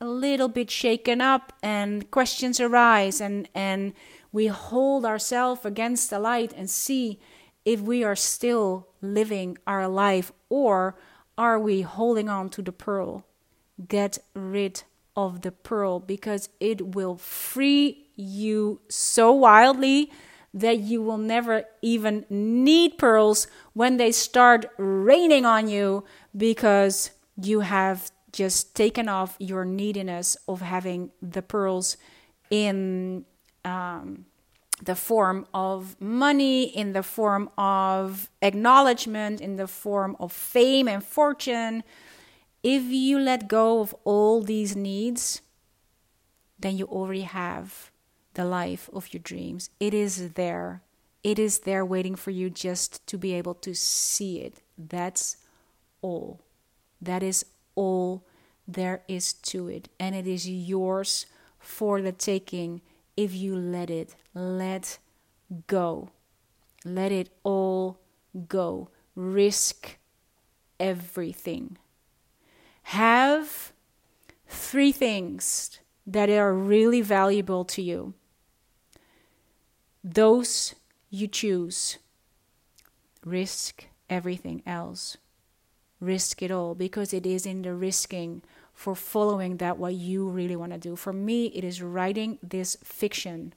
[0.00, 3.92] a little bit shaken up and questions arise and and
[4.32, 7.20] we hold ourselves against the light and see
[7.64, 10.96] if we are still living our life or
[11.40, 13.24] are we holding on to the pearl?
[13.88, 14.82] Get rid
[15.16, 20.12] of the pearl because it will free you so wildly
[20.52, 26.04] that you will never even need pearls when they start raining on you
[26.36, 27.10] because
[27.40, 31.96] you have just taken off your neediness of having the pearls
[32.50, 33.24] in
[33.64, 34.26] um,
[34.82, 41.04] the form of money, in the form of acknowledgement, in the form of fame and
[41.04, 41.84] fortune.
[42.62, 45.42] If you let go of all these needs,
[46.58, 47.90] then you already have
[48.34, 49.70] the life of your dreams.
[49.80, 50.82] It is there.
[51.22, 54.62] It is there waiting for you just to be able to see it.
[54.78, 55.36] That's
[56.00, 56.40] all.
[57.00, 58.24] That is all
[58.66, 59.88] there is to it.
[59.98, 61.26] And it is yours
[61.58, 62.80] for the taking
[63.16, 64.14] if you let it.
[64.34, 64.98] Let
[65.66, 66.10] go.
[66.84, 68.00] Let it all
[68.48, 68.90] go.
[69.14, 69.98] Risk
[70.78, 71.76] everything.
[72.84, 73.72] Have
[74.48, 78.14] three things that are really valuable to you.
[80.02, 80.74] Those
[81.10, 81.98] you choose.
[83.24, 85.18] Risk everything else.
[86.00, 88.42] Risk it all because it is in the risking
[88.80, 90.96] for following that what you really want to do.
[90.96, 93.52] For me, it is writing this fiction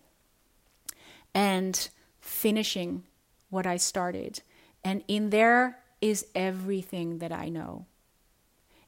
[1.33, 1.87] and
[2.19, 3.03] finishing
[3.49, 4.41] what I started.
[4.83, 7.85] And in there is everything that I know.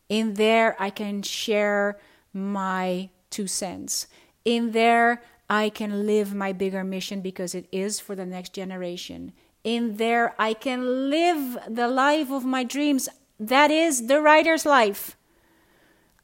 [0.10, 2.02] In there, I can share
[2.34, 4.08] my two cents.
[4.44, 9.32] In there, I can live my bigger mission because it is for the next generation.
[9.64, 13.08] In there, I can live the life of my dreams.
[13.40, 15.16] That is the writer's life.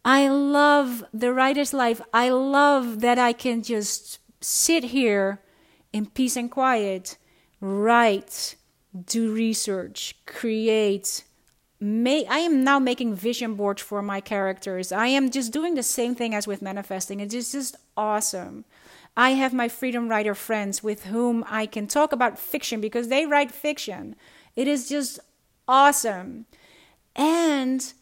[0.04, 2.02] I love the writer's life.
[2.14, 5.42] I love that I can just sit here
[5.94, 7.18] in peace and quiet,
[7.60, 8.56] write,
[9.06, 11.24] do research, create.
[11.80, 14.92] May, I am now making vision boards for my characters.
[14.92, 17.20] I am just doing the same thing as with manifesting.
[17.20, 18.66] It is just awesome.
[19.16, 23.26] I have my freedom writer friends with whom I can talk about fiction because they
[23.26, 24.16] write fiction.
[24.56, 25.20] It is just
[25.68, 26.46] awesome.
[27.16, 27.94] And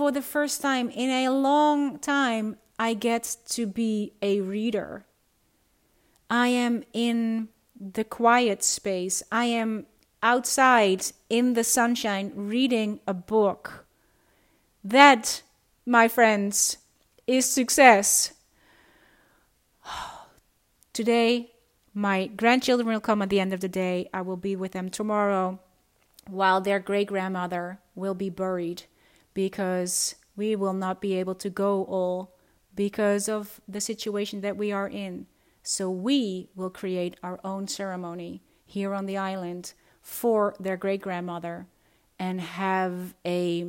[0.00, 5.04] for the first time in a long time, I get to be a reader.
[6.30, 7.48] I am in
[7.78, 9.22] the quiet space.
[9.30, 9.84] I am
[10.22, 13.84] outside in the sunshine reading a book.
[14.82, 15.42] That,
[15.84, 16.78] my friends,
[17.26, 18.32] is success.
[20.94, 21.52] Today,
[21.92, 24.08] my grandchildren will come at the end of the day.
[24.14, 25.60] I will be with them tomorrow
[26.26, 28.84] while their great grandmother will be buried
[29.34, 32.34] because we will not be able to go all
[32.74, 35.26] because of the situation that we are in.
[35.62, 41.66] So we will create our own ceremony here on the island for their great grandmother
[42.18, 43.66] and have a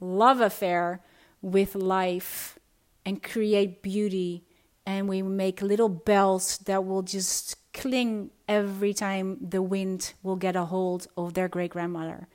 [0.00, 1.00] love affair
[1.40, 2.58] with life
[3.04, 4.44] and create beauty.
[4.84, 10.56] And we make little bells that will just cling every time the wind will get
[10.56, 12.28] a hold of their great grandmother.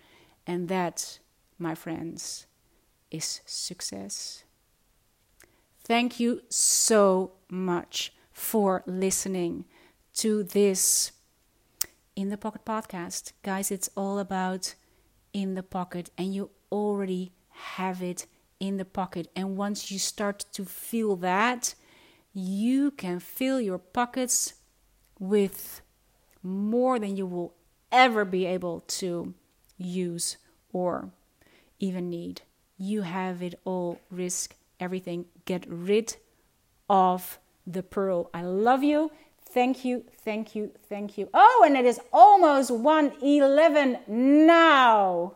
[0.45, 1.19] And that,
[1.59, 2.45] my friends,
[3.11, 4.43] is success.
[5.83, 9.65] Thank you so much for listening
[10.15, 11.11] to this
[12.15, 13.31] In the Pocket podcast.
[13.41, 14.75] Guys, it's all about
[15.33, 18.25] in the pocket, and you already have it
[18.59, 19.27] in the pocket.
[19.35, 21.75] And once you start to feel that,
[22.33, 24.53] you can fill your pockets
[25.19, 25.81] with
[26.43, 27.53] more than you will
[27.91, 29.33] ever be able to
[29.77, 30.37] use
[30.71, 31.11] or
[31.79, 32.41] even need.
[32.77, 36.15] You have it all, risk everything, get rid
[36.89, 38.29] of the pearl.
[38.33, 39.11] I love you.
[39.41, 41.29] Thank you, thank you, thank you.
[41.33, 45.35] Oh, and it is almost 111 now.